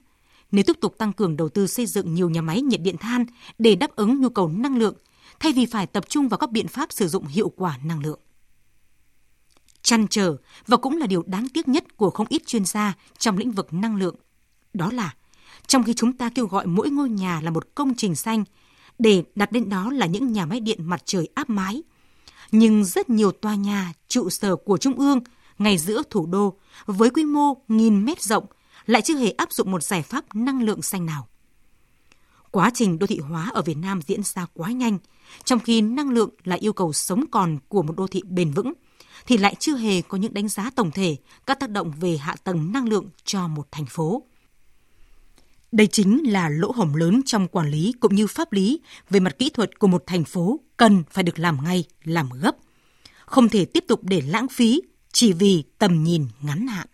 Nếu 0.51 0.63
tiếp 0.63 0.77
tục 0.81 0.97
tăng 0.97 1.13
cường 1.13 1.37
đầu 1.37 1.49
tư 1.49 1.67
xây 1.67 1.85
dựng 1.85 2.13
nhiều 2.13 2.29
nhà 2.29 2.41
máy 2.41 2.61
nhiệt 2.61 2.81
điện 2.81 2.97
than 2.97 3.25
để 3.59 3.75
đáp 3.75 3.95
ứng 3.95 4.21
nhu 4.21 4.29
cầu 4.29 4.47
năng 4.47 4.77
lượng, 4.77 4.95
thay 5.39 5.53
vì 5.53 5.65
phải 5.65 5.87
tập 5.87 6.09
trung 6.09 6.27
vào 6.27 6.37
các 6.37 6.51
biện 6.51 6.67
pháp 6.67 6.91
sử 6.91 7.07
dụng 7.07 7.27
hiệu 7.27 7.51
quả 7.55 7.77
năng 7.83 7.99
lượng 7.99 8.19
chăn 9.83 10.07
trở 10.07 10.35
và 10.67 10.77
cũng 10.77 10.97
là 10.97 11.07
điều 11.07 11.23
đáng 11.25 11.47
tiếc 11.49 11.67
nhất 11.67 11.97
của 11.97 12.09
không 12.09 12.27
ít 12.29 12.47
chuyên 12.47 12.65
gia 12.65 12.93
trong 13.17 13.37
lĩnh 13.37 13.51
vực 13.51 13.73
năng 13.73 13.95
lượng. 13.95 14.15
Đó 14.73 14.91
là, 14.91 15.13
trong 15.67 15.83
khi 15.83 15.93
chúng 15.93 16.13
ta 16.13 16.29
kêu 16.35 16.45
gọi 16.45 16.67
mỗi 16.67 16.89
ngôi 16.89 17.09
nhà 17.09 17.41
là 17.41 17.51
một 17.51 17.75
công 17.75 17.93
trình 17.95 18.15
xanh, 18.15 18.43
để 18.99 19.23
đặt 19.35 19.53
lên 19.53 19.69
đó 19.69 19.91
là 19.91 20.05
những 20.05 20.33
nhà 20.33 20.45
máy 20.45 20.59
điện 20.59 20.79
mặt 20.85 21.01
trời 21.05 21.29
áp 21.35 21.49
mái. 21.49 21.83
Nhưng 22.51 22.85
rất 22.85 23.09
nhiều 23.09 23.31
tòa 23.31 23.55
nhà, 23.55 23.93
trụ 24.07 24.29
sở 24.29 24.55
của 24.55 24.77
Trung 24.77 24.93
ương 24.93 25.19
ngay 25.57 25.77
giữa 25.77 26.01
thủ 26.09 26.25
đô 26.25 26.57
với 26.85 27.09
quy 27.09 27.25
mô 27.25 27.53
nghìn 27.67 28.05
mét 28.05 28.21
rộng 28.21 28.45
lại 28.85 29.01
chưa 29.01 29.15
hề 29.15 29.31
áp 29.31 29.51
dụng 29.51 29.71
một 29.71 29.83
giải 29.83 30.01
pháp 30.01 30.35
năng 30.35 30.63
lượng 30.63 30.81
xanh 30.81 31.05
nào. 31.05 31.27
Quá 32.51 32.71
trình 32.73 32.99
đô 32.99 33.07
thị 33.07 33.19
hóa 33.19 33.49
ở 33.53 33.61
Việt 33.61 33.77
Nam 33.77 34.01
diễn 34.01 34.23
ra 34.23 34.45
quá 34.53 34.71
nhanh, 34.71 34.97
trong 35.43 35.59
khi 35.59 35.81
năng 35.81 36.09
lượng 36.09 36.29
là 36.43 36.55
yêu 36.55 36.73
cầu 36.73 36.93
sống 36.93 37.23
còn 37.31 37.57
của 37.67 37.81
một 37.81 37.93
đô 37.97 38.07
thị 38.07 38.21
bền 38.29 38.51
vững– 38.51 38.73
thì 39.25 39.37
lại 39.37 39.55
chưa 39.59 39.77
hề 39.77 40.01
có 40.01 40.17
những 40.17 40.33
đánh 40.33 40.47
giá 40.47 40.71
tổng 40.75 40.91
thể 40.91 41.15
các 41.47 41.59
tác 41.59 41.69
động 41.69 41.93
về 41.99 42.17
hạ 42.17 42.35
tầng 42.43 42.71
năng 42.71 42.89
lượng 42.89 43.09
cho 43.23 43.47
một 43.47 43.67
thành 43.71 43.85
phố. 43.85 44.23
Đây 45.71 45.87
chính 45.87 46.31
là 46.31 46.49
lỗ 46.49 46.71
hổng 46.71 46.95
lớn 46.95 47.21
trong 47.25 47.47
quản 47.47 47.69
lý 47.69 47.93
cũng 47.99 48.15
như 48.15 48.27
pháp 48.27 48.53
lý 48.53 48.81
về 49.09 49.19
mặt 49.19 49.35
kỹ 49.39 49.51
thuật 49.53 49.79
của 49.79 49.87
một 49.87 50.03
thành 50.07 50.23
phố 50.23 50.59
cần 50.77 51.03
phải 51.11 51.23
được 51.23 51.39
làm 51.39 51.63
ngay, 51.63 51.83
làm 52.03 52.29
gấp. 52.29 52.55
Không 53.25 53.49
thể 53.49 53.65
tiếp 53.65 53.83
tục 53.87 53.99
để 54.03 54.21
lãng 54.21 54.47
phí 54.47 54.81
chỉ 55.11 55.33
vì 55.33 55.63
tầm 55.77 56.03
nhìn 56.03 56.27
ngắn 56.41 56.67
hạn. 56.67 56.87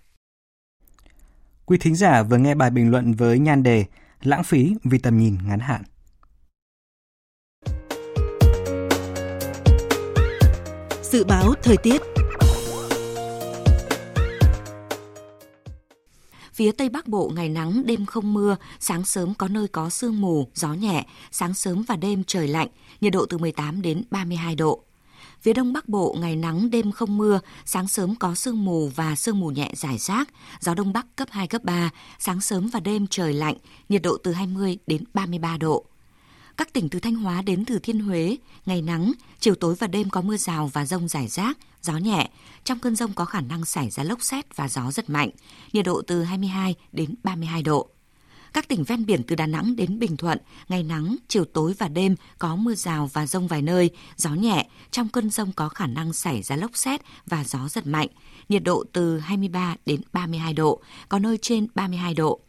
Quý 1.65 1.77
thính 1.77 1.95
giả 1.95 2.23
vừa 2.23 2.37
nghe 2.37 2.55
bài 2.55 2.69
bình 2.69 2.91
luận 2.91 3.13
với 3.13 3.39
nhan 3.39 3.63
đề 3.63 3.85
Lãng 4.21 4.43
phí 4.43 4.75
vì 4.83 4.97
tầm 4.97 5.17
nhìn 5.17 5.37
ngắn 5.47 5.59
hạn. 5.59 5.83
Dự 11.11 11.23
báo 11.23 11.53
thời 11.63 11.77
tiết 11.77 12.01
Phía 16.53 16.71
Tây 16.71 16.89
Bắc 16.89 17.07
Bộ 17.07 17.31
ngày 17.35 17.49
nắng, 17.49 17.85
đêm 17.85 18.05
không 18.05 18.33
mưa, 18.33 18.55
sáng 18.79 19.05
sớm 19.05 19.33
có 19.33 19.47
nơi 19.47 19.67
có 19.67 19.89
sương 19.89 20.21
mù, 20.21 20.47
gió 20.55 20.73
nhẹ, 20.73 21.05
sáng 21.31 21.53
sớm 21.53 21.83
và 21.87 21.95
đêm 21.95 22.23
trời 22.23 22.47
lạnh, 22.47 22.67
nhiệt 23.01 23.13
độ 23.13 23.25
từ 23.25 23.37
18 23.37 23.81
đến 23.81 24.03
32 24.11 24.55
độ. 24.55 24.83
Phía 25.41 25.53
Đông 25.53 25.73
Bắc 25.73 25.89
Bộ 25.89 26.15
ngày 26.19 26.35
nắng, 26.35 26.69
đêm 26.69 26.91
không 26.91 27.17
mưa, 27.17 27.39
sáng 27.65 27.87
sớm 27.87 28.15
có 28.15 28.35
sương 28.35 28.65
mù 28.65 28.87
và 28.95 29.15
sương 29.15 29.39
mù 29.39 29.47
nhẹ 29.47 29.71
rải 29.75 29.97
rác, 29.97 30.29
gió 30.59 30.73
Đông 30.73 30.93
Bắc 30.93 31.05
cấp 31.15 31.27
2, 31.31 31.47
cấp 31.47 31.63
3, 31.63 31.89
sáng 32.19 32.41
sớm 32.41 32.67
và 32.67 32.79
đêm 32.79 33.07
trời 33.07 33.33
lạnh, 33.33 33.55
nhiệt 33.89 34.01
độ 34.01 34.17
từ 34.23 34.31
20 34.31 34.77
đến 34.87 35.03
33 35.13 35.57
độ. 35.57 35.85
Các 36.59 36.73
tỉnh 36.73 36.89
từ 36.89 36.99
Thanh 36.99 37.15
Hóa 37.15 37.41
đến 37.41 37.65
Thừa 37.65 37.79
Thiên 37.79 37.99
Huế, 37.99 38.37
ngày 38.65 38.81
nắng, 38.81 39.11
chiều 39.39 39.55
tối 39.55 39.75
và 39.79 39.87
đêm 39.87 40.09
có 40.09 40.21
mưa 40.21 40.37
rào 40.37 40.67
và 40.73 40.85
rông 40.85 41.07
rải 41.07 41.27
rác, 41.27 41.57
gió 41.81 41.97
nhẹ. 41.97 42.29
Trong 42.63 42.79
cơn 42.79 42.95
rông 42.95 43.13
có 43.13 43.25
khả 43.25 43.41
năng 43.41 43.65
xảy 43.65 43.89
ra 43.89 44.03
lốc 44.03 44.21
xét 44.21 44.55
và 44.55 44.67
gió 44.67 44.91
giật 44.91 45.09
mạnh, 45.09 45.29
nhiệt 45.73 45.85
độ 45.85 46.01
từ 46.07 46.23
22 46.23 46.75
đến 46.91 47.15
32 47.23 47.63
độ. 47.63 47.89
Các 48.53 48.67
tỉnh 48.67 48.83
ven 48.83 49.05
biển 49.05 49.23
từ 49.23 49.35
Đà 49.35 49.45
Nẵng 49.45 49.75
đến 49.75 49.99
Bình 49.99 50.17
Thuận, 50.17 50.37
ngày 50.69 50.83
nắng, 50.83 51.15
chiều 51.27 51.45
tối 51.45 51.73
và 51.77 51.87
đêm 51.87 52.15
có 52.39 52.55
mưa 52.55 52.75
rào 52.75 53.09
và 53.13 53.27
rông 53.27 53.47
vài 53.47 53.61
nơi, 53.61 53.89
gió 54.15 54.29
nhẹ. 54.29 54.67
Trong 54.91 55.09
cơn 55.09 55.29
rông 55.29 55.51
có 55.51 55.69
khả 55.69 55.87
năng 55.87 56.13
xảy 56.13 56.41
ra 56.41 56.55
lốc 56.55 56.77
xét 56.77 57.01
và 57.25 57.43
gió 57.43 57.67
giật 57.69 57.87
mạnh, 57.87 58.07
nhiệt 58.49 58.63
độ 58.63 58.83
từ 58.93 59.19
23 59.19 59.75
đến 59.85 60.01
32 60.13 60.53
độ, 60.53 60.81
có 61.09 61.19
nơi 61.19 61.37
trên 61.41 61.67
32 61.75 62.13
độ. 62.13 62.41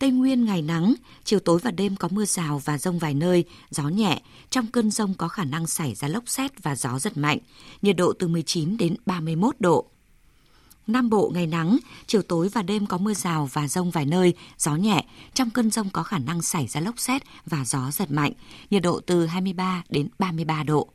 Tây 0.00 0.10
Nguyên 0.10 0.44
ngày 0.44 0.62
nắng, 0.62 0.94
chiều 1.24 1.40
tối 1.40 1.58
và 1.62 1.70
đêm 1.70 1.96
có 1.96 2.08
mưa 2.08 2.24
rào 2.24 2.62
và 2.64 2.78
rông 2.78 2.98
vài 2.98 3.14
nơi, 3.14 3.44
gió 3.70 3.82
nhẹ. 3.82 4.20
Trong 4.50 4.66
cơn 4.66 4.90
rông 4.90 5.14
có 5.14 5.28
khả 5.28 5.44
năng 5.44 5.66
xảy 5.66 5.94
ra 5.94 6.08
lốc 6.08 6.28
xét 6.28 6.62
và 6.62 6.76
gió 6.76 6.98
giật 6.98 7.16
mạnh, 7.16 7.38
nhiệt 7.82 7.96
độ 7.96 8.12
từ 8.12 8.28
19 8.28 8.76
đến 8.76 8.96
31 9.06 9.54
độ. 9.60 9.86
Nam 10.86 11.10
Bộ 11.10 11.30
ngày 11.34 11.46
nắng, 11.46 11.78
chiều 12.06 12.22
tối 12.22 12.48
và 12.48 12.62
đêm 12.62 12.86
có 12.86 12.98
mưa 12.98 13.14
rào 13.14 13.48
và 13.52 13.68
rông 13.68 13.90
vài 13.90 14.06
nơi, 14.06 14.34
gió 14.58 14.76
nhẹ. 14.76 15.04
Trong 15.34 15.50
cơn 15.50 15.70
rông 15.70 15.90
có 15.90 16.02
khả 16.02 16.18
năng 16.18 16.42
xảy 16.42 16.66
ra 16.66 16.80
lốc 16.80 16.98
xét 16.98 17.22
và 17.46 17.64
gió 17.64 17.90
giật 17.90 18.10
mạnh, 18.10 18.32
nhiệt 18.70 18.82
độ 18.82 19.00
từ 19.06 19.26
23 19.26 19.82
đến 19.88 20.08
33 20.18 20.62
độ. 20.62 20.88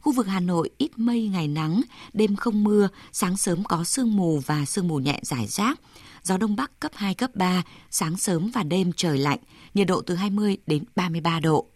Khu 0.00 0.12
vực 0.12 0.26
Hà 0.26 0.40
Nội 0.40 0.70
ít 0.78 0.90
mây 0.96 1.28
ngày 1.28 1.48
nắng, 1.48 1.82
đêm 2.12 2.36
không 2.36 2.64
mưa, 2.64 2.88
sáng 3.12 3.36
sớm 3.36 3.64
có 3.64 3.84
sương 3.84 4.16
mù 4.16 4.38
và 4.46 4.64
sương 4.64 4.88
mù 4.88 4.98
nhẹ 4.98 5.20
rải 5.22 5.46
rác. 5.46 5.80
Gió 6.22 6.36
Đông 6.36 6.56
Bắc 6.56 6.80
cấp 6.80 6.92
2, 6.94 7.14
cấp 7.14 7.30
3, 7.34 7.62
sáng 7.90 8.16
sớm 8.16 8.50
và 8.54 8.62
đêm 8.62 8.92
trời 8.96 9.18
lạnh, 9.18 9.38
nhiệt 9.74 9.86
độ 9.86 10.00
từ 10.00 10.14
20 10.14 10.58
đến 10.66 10.84
33 10.96 11.40
độ. 11.40 11.66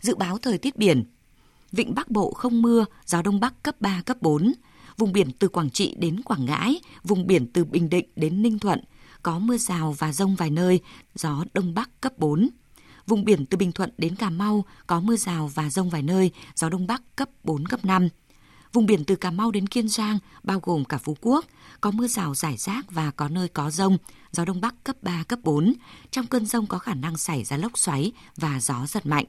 Dự 0.00 0.14
báo 0.14 0.38
thời 0.38 0.58
tiết 0.58 0.76
biển 0.76 1.04
Vịnh 1.72 1.94
Bắc 1.94 2.10
Bộ 2.10 2.32
không 2.32 2.62
mưa, 2.62 2.84
gió 3.06 3.22
Đông 3.22 3.40
Bắc 3.40 3.62
cấp 3.62 3.80
3, 3.80 4.02
cấp 4.06 4.22
4. 4.22 4.52
Vùng 4.96 5.12
biển 5.12 5.32
từ 5.38 5.48
Quảng 5.48 5.70
Trị 5.70 5.94
đến 5.98 6.22
Quảng 6.22 6.44
Ngãi, 6.44 6.80
vùng 7.04 7.26
biển 7.26 7.46
từ 7.52 7.64
Bình 7.64 7.90
Định 7.90 8.06
đến 8.16 8.42
Ninh 8.42 8.58
Thuận, 8.58 8.80
có 9.22 9.38
mưa 9.38 9.56
rào 9.56 9.94
và 9.98 10.12
rông 10.12 10.36
vài 10.36 10.50
nơi, 10.50 10.80
gió 11.14 11.44
Đông 11.54 11.74
Bắc 11.74 12.00
cấp 12.00 12.18
4. 12.18 12.48
Vùng 13.08 13.24
biển 13.24 13.46
từ 13.46 13.56
Bình 13.56 13.72
Thuận 13.72 13.90
đến 13.98 14.16
Cà 14.16 14.30
Mau 14.30 14.64
có 14.86 15.00
mưa 15.00 15.16
rào 15.16 15.50
và 15.54 15.70
rông 15.70 15.90
vài 15.90 16.02
nơi, 16.02 16.30
gió 16.54 16.68
Đông 16.68 16.86
Bắc 16.86 17.02
cấp 17.16 17.28
4, 17.44 17.66
cấp 17.66 17.84
5. 17.84 18.08
Vùng 18.72 18.86
biển 18.86 19.04
từ 19.04 19.16
Cà 19.16 19.30
Mau 19.30 19.50
đến 19.50 19.66
Kiên 19.66 19.88
Giang, 19.88 20.18
bao 20.42 20.60
gồm 20.62 20.84
cả 20.84 20.98
Phú 20.98 21.16
Quốc, 21.20 21.44
có 21.80 21.90
mưa 21.90 22.06
rào 22.06 22.34
rải 22.34 22.56
rác 22.56 22.90
và 22.90 23.10
có 23.10 23.28
nơi 23.28 23.48
có 23.48 23.70
rông, 23.70 23.98
gió 24.32 24.44
Đông 24.44 24.60
Bắc 24.60 24.84
cấp 24.84 24.96
3, 25.02 25.24
cấp 25.28 25.38
4. 25.42 25.74
Trong 26.10 26.26
cơn 26.26 26.46
rông 26.46 26.66
có 26.66 26.78
khả 26.78 26.94
năng 26.94 27.16
xảy 27.16 27.44
ra 27.44 27.56
lốc 27.56 27.78
xoáy 27.78 28.12
và 28.36 28.60
gió 28.60 28.86
giật 28.86 29.06
mạnh. 29.06 29.24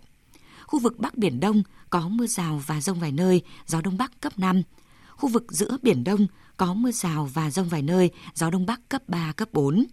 Khu 0.65 0.79
vực 0.79 0.99
Bắc 0.99 1.17
Biển 1.17 1.39
Đông 1.39 1.63
có 1.89 2.07
mưa 2.09 2.27
rào 2.27 2.61
và 2.65 2.81
rông 2.81 2.99
vài 2.99 3.11
nơi, 3.11 3.41
gió 3.67 3.81
Đông 3.81 3.97
Bắc 3.97 4.21
cấp 4.21 4.33
5. 4.39 4.61
Khu 5.15 5.29
vực 5.29 5.45
giữa 5.49 5.77
Biển 5.81 6.03
Đông 6.03 6.27
có 6.57 6.73
mưa 6.73 6.91
rào 6.91 7.29
và 7.33 7.51
rông 7.51 7.69
vài 7.69 7.81
nơi, 7.81 8.11
gió 8.33 8.49
Đông 8.49 8.65
Bắc 8.65 8.89
cấp 8.89 9.01
3, 9.07 9.31
cấp 9.31 9.49
4. 9.53 9.85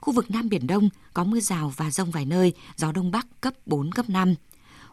Khu 0.00 0.12
vực 0.12 0.30
Nam 0.30 0.48
Biển 0.48 0.66
Đông 0.66 0.88
có 1.14 1.24
mưa 1.24 1.40
rào 1.40 1.72
và 1.76 1.90
rông 1.90 2.10
vài 2.10 2.24
nơi, 2.26 2.52
gió 2.76 2.92
Đông 2.92 3.10
Bắc 3.10 3.26
cấp 3.40 3.54
4, 3.66 3.92
cấp 3.92 4.10
5. 4.10 4.34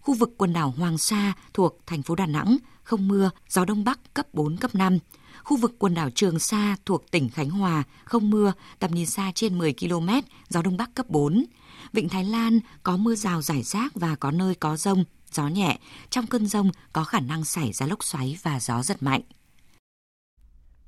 Khu 0.01 0.13
vực 0.13 0.29
quần 0.37 0.53
đảo 0.53 0.73
Hoàng 0.77 0.97
Sa 0.97 1.33
thuộc 1.53 1.79
thành 1.85 2.01
phố 2.01 2.15
Đà 2.15 2.25
Nẵng 2.25 2.57
không 2.83 3.07
mưa, 3.07 3.29
gió 3.49 3.65
Đông 3.65 3.83
Bắc 3.83 4.13
cấp 4.13 4.27
4, 4.33 4.57
cấp 4.57 4.75
5. 4.75 4.97
Khu 5.43 5.57
vực 5.57 5.75
quần 5.79 5.93
đảo 5.93 6.09
Trường 6.09 6.39
Sa 6.39 6.75
thuộc 6.85 7.11
tỉnh 7.11 7.29
Khánh 7.29 7.49
Hòa 7.49 7.83
không 8.05 8.29
mưa, 8.29 8.53
tầm 8.79 8.91
nhìn 8.91 9.05
xa 9.05 9.31
trên 9.35 9.57
10 9.57 9.73
km, 9.73 10.09
gió 10.49 10.61
Đông 10.61 10.77
Bắc 10.77 10.93
cấp 10.95 11.09
4. 11.09 11.45
Vịnh 11.93 12.09
Thái 12.09 12.23
Lan 12.23 12.59
có 12.83 12.97
mưa 12.97 13.15
rào 13.15 13.41
rải 13.41 13.63
rác 13.63 13.93
và 13.95 14.15
có 14.15 14.31
nơi 14.31 14.55
có 14.55 14.77
rông, 14.77 15.03
gió 15.31 15.47
nhẹ. 15.47 15.79
Trong 16.09 16.27
cơn 16.27 16.47
rông 16.47 16.71
có 16.93 17.03
khả 17.03 17.19
năng 17.19 17.45
xảy 17.45 17.73
ra 17.73 17.85
lốc 17.85 18.03
xoáy 18.03 18.37
và 18.43 18.59
gió 18.59 18.83
giật 18.83 19.03
mạnh. 19.03 19.21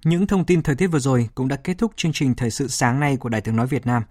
Những 0.03 0.27
thông 0.27 0.45
tin 0.45 0.61
thời 0.61 0.75
tiết 0.75 0.87
vừa 0.87 0.99
rồi 0.99 1.29
cũng 1.35 1.47
đã 1.47 1.55
kết 1.55 1.77
thúc 1.77 1.91
chương 1.95 2.13
trình 2.13 2.35
Thời 2.35 2.51
sự 2.51 2.67
sáng 2.67 2.99
nay 2.99 3.17
của 3.17 3.29
Đài 3.29 3.41
tiếng 3.41 3.55
nói 3.55 3.67
Việt 3.67 3.85
Nam. 3.85 4.03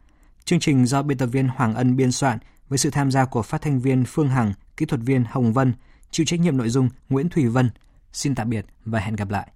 Chương 0.44 0.61
trình 0.61 0.87
do 0.87 1.03
biên 1.03 1.18
tập 1.18 1.27
viên 1.27 1.48
Hoàng 1.48 1.74
Ân 1.74 1.96
biên 1.96 2.12
soạn 2.12 2.38
với 2.68 2.79
sự 2.79 2.90
tham 2.90 3.11
gia 3.11 3.24
của 3.24 3.42
phát 3.42 3.62
thanh 3.62 3.81
viên 3.81 4.05
Phương 4.05 4.29
Hằng, 4.29 4.53
kỹ 4.77 4.87
thuật 4.87 5.01
viên 5.05 5.24
Hồng 5.31 5.53
Vân, 5.53 5.72
chịu 6.11 6.27
trách 6.27 6.40
nhiệm 6.40 6.57
nội 6.57 6.68
dung 6.68 6.88
Nguyễn 7.09 7.29
Thủy 7.29 7.46
Vân. 7.46 7.70
Xin 8.12 8.35
tạm 8.35 8.51
biệt 8.51 8.66
và 8.85 9.01
hẹn 9.01 9.16
gặp 9.16 9.31
lại. 9.31 9.48